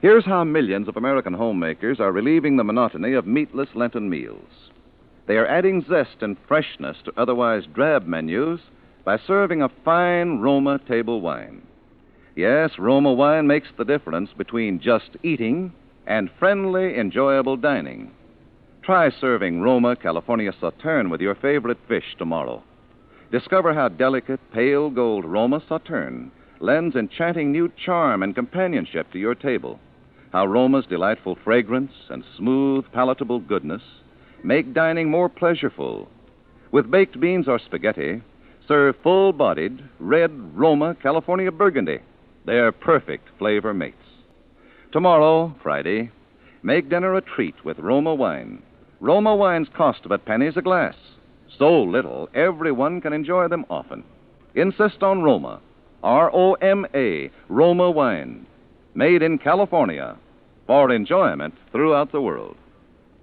Here's 0.00 0.24
how 0.24 0.44
millions 0.44 0.88
of 0.88 0.96
American 0.96 1.34
homemakers 1.34 2.00
are 2.00 2.10
relieving 2.10 2.56
the 2.56 2.64
monotony 2.64 3.12
of 3.12 3.26
meatless 3.26 3.68
Lenten 3.74 4.08
meals. 4.08 4.70
They 5.26 5.36
are 5.36 5.46
adding 5.46 5.84
zest 5.86 6.22
and 6.22 6.38
freshness 6.48 6.96
to 7.04 7.12
otherwise 7.18 7.64
drab 7.74 8.06
menus 8.06 8.60
by 9.04 9.18
serving 9.18 9.60
a 9.60 9.68
fine 9.84 10.38
Roma 10.38 10.80
table 10.88 11.20
wine. 11.20 11.60
Yes, 12.34 12.78
Roma 12.78 13.12
wine 13.12 13.46
makes 13.46 13.68
the 13.76 13.84
difference 13.84 14.30
between 14.38 14.80
just 14.80 15.18
eating 15.22 15.74
and 16.06 16.30
friendly, 16.38 16.98
enjoyable 16.98 17.58
dining. 17.58 18.10
Try 18.82 19.10
serving 19.10 19.60
Roma 19.60 19.96
California 19.96 20.52
Sauterne 20.58 21.10
with 21.10 21.20
your 21.20 21.34
favorite 21.34 21.78
fish 21.86 22.16
tomorrow. 22.16 22.62
Discover 23.30 23.74
how 23.74 23.88
delicate, 23.88 24.40
pale 24.52 24.88
gold 24.88 25.24
Roma 25.24 25.60
Sauterne 25.68 26.30
lends 26.60 26.96
enchanting 26.96 27.52
new 27.52 27.70
charm 27.84 28.22
and 28.22 28.34
companionship 28.34 29.12
to 29.12 29.18
your 29.18 29.34
table. 29.34 29.78
How 30.32 30.46
Roma's 30.46 30.86
delightful 30.86 31.36
fragrance 31.44 31.92
and 32.08 32.24
smooth, 32.36 32.84
palatable 32.92 33.40
goodness 33.40 33.82
make 34.42 34.72
dining 34.72 35.10
more 35.10 35.28
pleasureful. 35.28 36.08
With 36.70 36.90
baked 36.90 37.20
beans 37.20 37.48
or 37.48 37.58
spaghetti, 37.58 38.22
serve 38.66 38.96
full 39.02 39.32
bodied 39.32 39.82
red 39.98 40.30
Roma 40.56 40.96
California 41.02 41.50
Burgundy. 41.50 41.98
They're 42.46 42.72
perfect 42.72 43.28
flavor 43.38 43.74
mates. 43.74 43.96
Tomorrow, 44.92 45.54
Friday, 45.62 46.10
make 46.62 46.88
dinner 46.88 47.14
a 47.14 47.20
treat 47.20 47.64
with 47.64 47.78
Roma 47.78 48.14
wine. 48.14 48.62
Roma 49.00 49.36
wines 49.36 49.68
cost 49.76 50.08
but 50.08 50.24
pennies 50.24 50.56
a 50.56 50.62
glass. 50.62 50.94
So 51.56 51.82
little, 51.82 52.28
everyone 52.34 53.00
can 53.00 53.12
enjoy 53.12 53.48
them 53.48 53.64
often. 53.70 54.04
Insist 54.54 55.02
on 55.02 55.22
Roma. 55.22 55.60
R 56.02 56.30
O 56.32 56.54
M 56.54 56.86
A, 56.94 57.30
Roma 57.48 57.90
wine. 57.90 58.46
Made 58.94 59.22
in 59.22 59.38
California 59.38 60.16
for 60.66 60.92
enjoyment 60.92 61.54
throughout 61.72 62.12
the 62.12 62.20
world. 62.20 62.56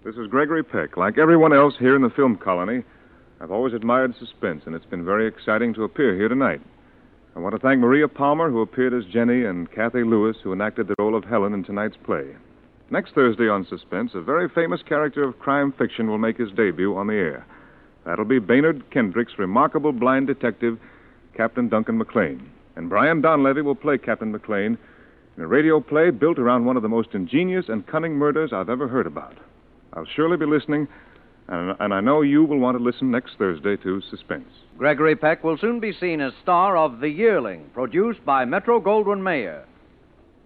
This 0.04 0.16
is 0.16 0.28
Gregory 0.28 0.64
Peck. 0.64 0.98
Like 0.98 1.18
everyone 1.18 1.54
else 1.54 1.76
here 1.80 1.96
in 1.96 2.02
the 2.02 2.10
film 2.10 2.38
colony, 2.38 2.84
I've 3.40 3.52
always 3.52 3.74
admired 3.74 4.16
suspense, 4.20 4.64
and 4.66 4.76
it's 4.76 4.86
been 4.86 5.06
very 5.06 5.28
exciting 5.28 5.74
to 5.76 5.84
appear 5.84 6.16
here 6.16 6.30
tonight. 6.30 6.62
I 7.36 7.40
want 7.40 7.54
to 7.54 7.60
thank 7.60 7.80
Maria 7.80 8.08
Palmer, 8.08 8.50
who 8.50 8.62
appeared 8.62 8.94
as 8.94 9.12
Jenny, 9.12 9.46
and 9.46 9.70
Cathy 9.72 10.04
Lewis, 10.04 10.38
who 10.44 10.54
enacted 10.54 10.88
the 10.88 10.96
role 10.98 11.16
of 11.16 11.26
Helen 11.26 11.54
in 11.54 11.64
tonight's 11.64 11.98
play. 12.06 12.36
Next 12.90 13.14
Thursday 13.14 13.50
on 13.50 13.68
Suspense, 13.68 14.12
a 14.14 14.22
very 14.22 14.48
famous 14.48 14.82
character 14.88 15.24
of 15.24 15.40
crime 15.40 15.74
fiction 15.78 16.08
will 16.08 16.18
make 16.18 16.38
his 16.38 16.52
debut 16.52 16.96
on 16.96 17.08
the 17.08 17.14
air. 17.14 17.46
That'll 18.06 18.26
be 18.26 18.40
Baynard 18.40 18.92
Kendrick's 18.92 19.38
remarkable 19.40 19.92
blind 19.92 20.28
detective, 20.28 20.80
Captain 21.36 21.68
Duncan 21.68 22.00
Maclain. 22.00 22.40
And 22.76 22.90
Brian 22.90 23.22
Donlevy 23.22 23.64
will 23.64 23.76
play 23.76 23.98
Captain 23.98 24.32
Maclain 24.32 24.78
in 25.38 25.44
a 25.44 25.48
radio 25.48 25.80
play 25.80 26.12
built 26.12 26.38
around 26.38 26.66
one 26.66 26.78
of 26.78 26.84
the 26.84 26.90
most 26.90 27.10
ingenious 27.14 27.66
and 27.68 27.88
cunning 27.88 28.14
murders 28.14 28.52
I've 28.54 28.70
ever 28.70 28.88
heard 28.88 29.08
about. 29.08 29.36
I'll 29.94 30.06
surely 30.06 30.38
be 30.38 30.46
listening, 30.46 30.88
and, 31.48 31.76
and 31.80 31.94
I 31.94 32.02
know 32.02 32.22
you 32.22 32.44
will 32.44 32.60
want 32.60 32.78
to 32.78 32.84
listen 32.84 33.12
next 33.12 33.38
Thursday 33.38 33.76
to 33.78 34.02
Suspense. 34.10 34.50
Gregory 34.78 35.16
Peck 35.16 35.44
will 35.44 35.58
soon 35.58 35.80
be 35.80 35.94
seen 35.94 36.22
as 36.22 36.34
star 36.44 36.78
of 36.78 37.00
The 37.00 37.10
Yearling, 37.10 37.70
produced 37.74 38.24
by 38.24 38.46
Metro 38.46 38.80
Goldwyn 38.80 39.24
Mayer. 39.24 39.66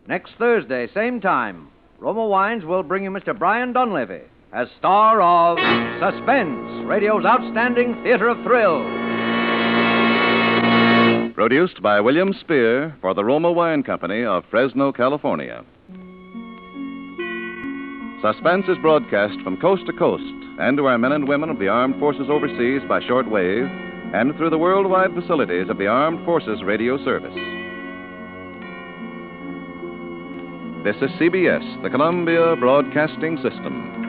Next 0.08 0.32
Thursday, 0.38 0.88
same 0.94 1.20
time, 1.20 1.68
Roma 2.00 2.26
Wines 2.26 2.64
will 2.64 2.84
bring 2.84 3.04
you 3.04 3.12
Mr. 3.12 3.38
Brian 3.38 3.74
Donlevy 3.74 4.22
as 4.52 4.68
star 4.80 5.22
of 5.22 5.58
Suspense, 6.00 6.88
radio's 6.88 7.24
outstanding 7.24 8.02
theater 8.04 8.30
of 8.30 8.38
thrill. 8.44 8.84
Produced 11.34 11.82
by 11.82 12.02
William 12.02 12.34
Spier 12.34 12.96
for 13.00 13.14
the 13.14 13.24
Roma 13.24 13.52
Wine 13.52 13.84
Company 13.84 14.26
of 14.26 14.44
Fresno, 14.50 14.92
California. 14.92 15.64
Suspense 18.22 18.66
is 18.68 18.78
broadcast 18.82 19.40
from 19.44 19.62
coast 19.62 19.86
to 19.86 19.94
coast 19.94 20.24
and 20.60 20.78
to 20.78 20.86
our 20.88 20.98
men 20.98 21.12
and 21.12 21.28
women 21.28 21.50
of 21.50 21.60
the 21.60 21.68
armed 21.68 22.00
forces 22.00 22.28
overseas 22.30 22.82
by 22.90 23.00
shortwave 23.02 23.70
and 24.14 24.36
through 24.36 24.50
the 24.50 24.58
worldwide 24.58 25.14
facilities 25.14 25.70
of 25.70 25.78
the 25.78 25.86
Armed 25.86 26.26
Forces 26.26 26.64
Radio 26.64 26.98
Service. 27.06 27.34
This 30.84 30.96
is 30.98 31.16
CBS, 31.20 31.84
the 31.84 31.90
Columbia 31.90 32.56
Broadcasting 32.56 33.38
System. 33.38 34.09